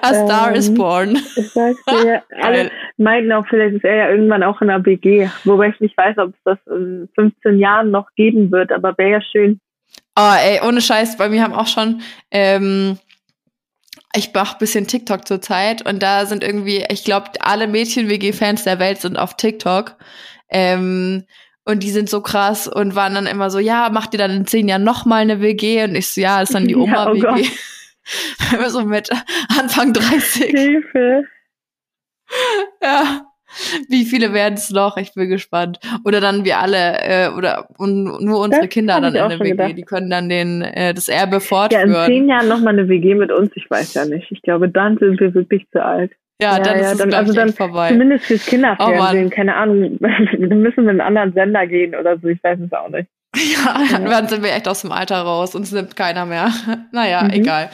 [0.00, 1.18] A Star Ähm, is born.
[1.54, 5.28] Dir, alle meinten auch, vielleicht ist er ja irgendwann auch in der BG.
[5.44, 9.10] Wobei ich nicht weiß, ob es das in 15 Jahren noch geben wird, aber wäre
[9.10, 9.60] ja schön.
[10.16, 12.98] Oh, ey, ohne Scheiß, bei mir haben auch schon, ähm,
[14.14, 19.00] ich mach bisschen TikTok zurzeit und da sind irgendwie, ich glaube, alle Mädchen-WG-Fans der Welt
[19.00, 19.96] sind auf TikTok.
[20.48, 21.24] Ähm,
[21.64, 24.46] und die sind so krass und waren dann immer so, ja, macht ihr dann in
[24.46, 25.82] zehn Jahren noch mal eine WG?
[25.84, 27.48] Und ich so, ja, ist dann die Ja, oh Oma-WG.
[28.68, 29.10] so mit
[29.58, 30.50] Anfang 30.
[30.50, 31.24] Hilfe.
[32.82, 33.22] Ja.
[33.88, 34.96] Wie viele werden es noch?
[34.96, 35.78] Ich bin gespannt.
[36.04, 39.50] Oder dann wir alle, äh, oder und nur unsere Das Kinder dann in der WG,
[39.50, 39.72] gedacht.
[39.76, 41.90] die können dann den, äh, das Erbe Ja, fortführen.
[41.90, 44.26] in zehn Jahren noch mal eine WG mit uns, ich weiß ja nicht.
[44.32, 46.10] Ich glaube, dann sind wir wirklich zu alt.
[46.42, 47.90] Ja, Ja, dann ja, ist es dann- also dann vorbei.
[47.90, 49.98] Zumindest fürs Kinderfernsehen, Oh keine Ahnung.
[50.00, 53.08] Wir müssen in einen anderen Sender gehen oder so, ich weiß es auch nicht.
[53.54, 56.50] Ja, dann sind wir echt aus dem Alter raus, uns nimmt keiner mehr.
[56.92, 57.30] Naja, Mhm.
[57.30, 57.70] egal.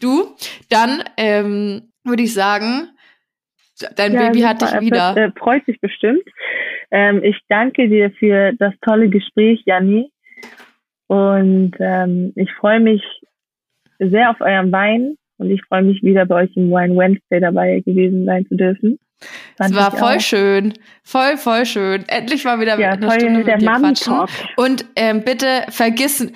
[0.00, 0.34] Du,
[0.70, 2.88] dann ähm, würde ich sagen,
[3.96, 5.16] dein Ja, Baby hat dich Er wieder.
[5.16, 6.22] Äh, freut sich bestimmt.
[6.90, 10.10] Ähm, ich danke dir für das tolle Gespräch, Janni.
[11.06, 13.02] Und ähm, ich freue mich
[13.98, 17.80] sehr auf euren Wein und ich freue mich wieder bei euch im Wine Wednesday dabei
[17.80, 18.98] gewesen sein zu dürfen.
[19.58, 20.20] Es war voll auch.
[20.20, 20.74] schön.
[21.02, 22.04] Voll, voll schön.
[22.08, 24.14] Endlich mal wieder Ja, eine voll Stunde der mit dir quatschen.
[24.56, 26.26] Und ähm, bitte vergiss,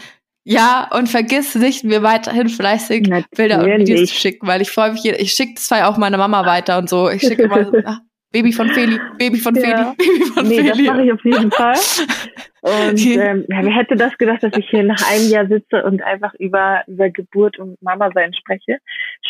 [0.45, 4.11] ja, und vergiss nicht, mir weiterhin fleißig Bilder und Videos Natürlich.
[4.11, 7.11] zu schicken, weil ich freue mich, ich schicke zwar auch meiner Mama weiter und so.
[7.11, 7.72] Ich schicke immer so,
[8.31, 9.62] Baby von Feli, Baby von Ja.
[9.62, 10.89] Feli, Baby von Nee, das Feli.
[10.91, 11.74] mache ich auf jeden Fall.
[12.61, 16.03] Und ähm, ja, wer hätte das gedacht, dass ich hier nach einem Jahr sitze und
[16.03, 18.79] einfach über, über Geburt und Mama sein spreche?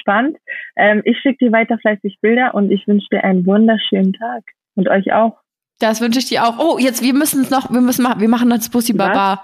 [0.01, 0.38] Spannend.
[0.76, 4.42] Ähm, ich schicke dir weiter fleißig Bilder und ich wünsche dir einen wunderschönen Tag.
[4.76, 5.36] Und euch auch.
[5.78, 6.59] Das wünsche ich dir auch.
[6.59, 8.94] Oh, jetzt, wir müssen es noch, wir müssen machen, wir machen das Bussi?
[8.94, 9.42] Baba.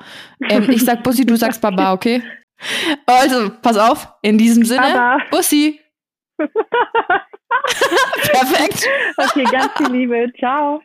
[0.49, 2.23] Ähm, ich sag Bussi, du sagst Baba, okay?
[3.05, 5.19] Also, pass auf, in diesem Sinne, Baba.
[5.31, 5.79] Bussi.
[8.33, 8.89] Perfekt.
[9.17, 10.33] Okay, ganz viel Liebe.
[10.39, 10.81] Ciao.